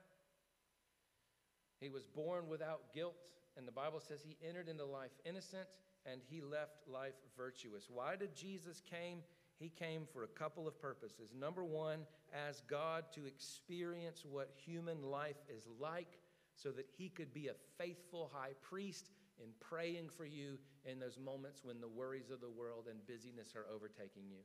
He 1.80 1.90
was 1.90 2.06
born 2.06 2.48
without 2.48 2.94
guilt, 2.94 3.16
and 3.56 3.68
the 3.68 3.72
Bible 3.72 4.00
says 4.00 4.22
he 4.22 4.38
entered 4.48 4.70
into 4.70 4.86
life 4.86 5.12
innocent 5.26 5.68
and 6.10 6.22
he 6.30 6.42
left 6.42 6.88
life 6.88 7.16
virtuous. 7.36 7.90
Why 7.90 8.16
did 8.16 8.36
Jesus 8.36 8.82
came? 8.90 9.20
He 9.60 9.70
came 9.70 10.04
for 10.12 10.24
a 10.24 10.28
couple 10.28 10.68
of 10.68 10.80
purposes. 10.80 11.32
Number 11.38 11.64
1, 11.64 12.00
as 12.48 12.62
God 12.68 13.06
to 13.14 13.26
experience 13.26 14.24
what 14.30 14.52
human 14.56 15.02
life 15.02 15.38
is 15.54 15.68
like 15.80 16.20
so 16.56 16.72
that 16.72 16.88
he 16.98 17.10
could 17.10 17.34
be 17.34 17.48
a 17.48 17.56
faithful 17.78 18.32
high 18.34 18.54
priest 18.62 19.12
in 19.40 19.50
praying 19.60 20.10
for 20.10 20.26
you 20.26 20.58
in 20.86 21.00
those 21.00 21.18
moments 21.18 21.64
when 21.64 21.82
the 21.82 21.88
worries 21.88 22.30
of 22.32 22.42
the 22.42 22.50
world 22.50 22.86
and 22.90 23.06
busyness 23.06 23.54
are 23.56 23.66
overtaking 23.74 24.24
you. 24.30 24.42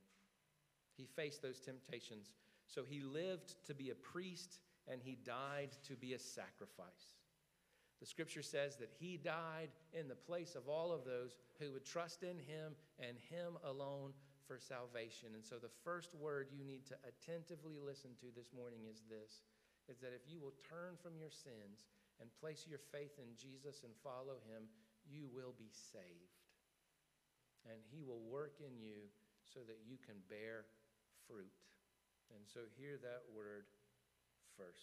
He 0.96 1.06
faced 1.06 1.42
those 1.42 1.60
temptations. 1.60 2.32
So 2.66 2.84
he 2.88 3.00
lived 3.00 3.54
to 3.66 3.74
be 3.74 3.90
a 3.90 3.94
priest 3.94 4.60
and 4.90 5.00
he 5.02 5.16
died 5.24 5.70
to 5.88 5.94
be 5.94 6.14
a 6.14 6.18
sacrifice. 6.18 7.16
The 8.02 8.10
scripture 8.10 8.42
says 8.42 8.74
that 8.82 8.90
he 8.98 9.14
died 9.14 9.70
in 9.94 10.10
the 10.10 10.18
place 10.18 10.58
of 10.58 10.66
all 10.66 10.90
of 10.90 11.06
those 11.06 11.38
who 11.62 11.70
would 11.70 11.86
trust 11.86 12.26
in 12.26 12.34
him 12.34 12.74
and 12.98 13.14
him 13.30 13.54
alone 13.62 14.10
for 14.42 14.58
salvation. 14.58 15.38
And 15.38 15.46
so 15.46 15.62
the 15.62 15.70
first 15.86 16.10
word 16.18 16.50
you 16.50 16.66
need 16.66 16.82
to 16.90 16.98
attentively 17.06 17.78
listen 17.78 18.18
to 18.18 18.34
this 18.34 18.50
morning 18.50 18.90
is 18.90 19.06
this 19.06 19.46
is 19.86 20.02
that 20.02 20.10
if 20.10 20.26
you 20.26 20.42
will 20.42 20.54
turn 20.66 20.98
from 20.98 21.14
your 21.14 21.30
sins 21.30 21.86
and 22.18 22.26
place 22.42 22.66
your 22.66 22.82
faith 22.90 23.18
in 23.22 23.38
Jesus 23.38 23.86
and 23.86 23.94
follow 24.02 24.42
him, 24.50 24.66
you 25.06 25.30
will 25.30 25.54
be 25.54 25.70
saved. 25.70 26.42
And 27.70 27.78
he 27.94 28.02
will 28.02 28.22
work 28.26 28.58
in 28.58 28.82
you 28.82 29.10
so 29.46 29.62
that 29.66 29.78
you 29.86 29.94
can 30.02 30.18
bear 30.26 30.66
fruit. 31.26 31.54
And 32.34 32.42
so 32.46 32.66
hear 32.78 32.98
that 32.98 33.26
word 33.30 33.66
first. 34.58 34.80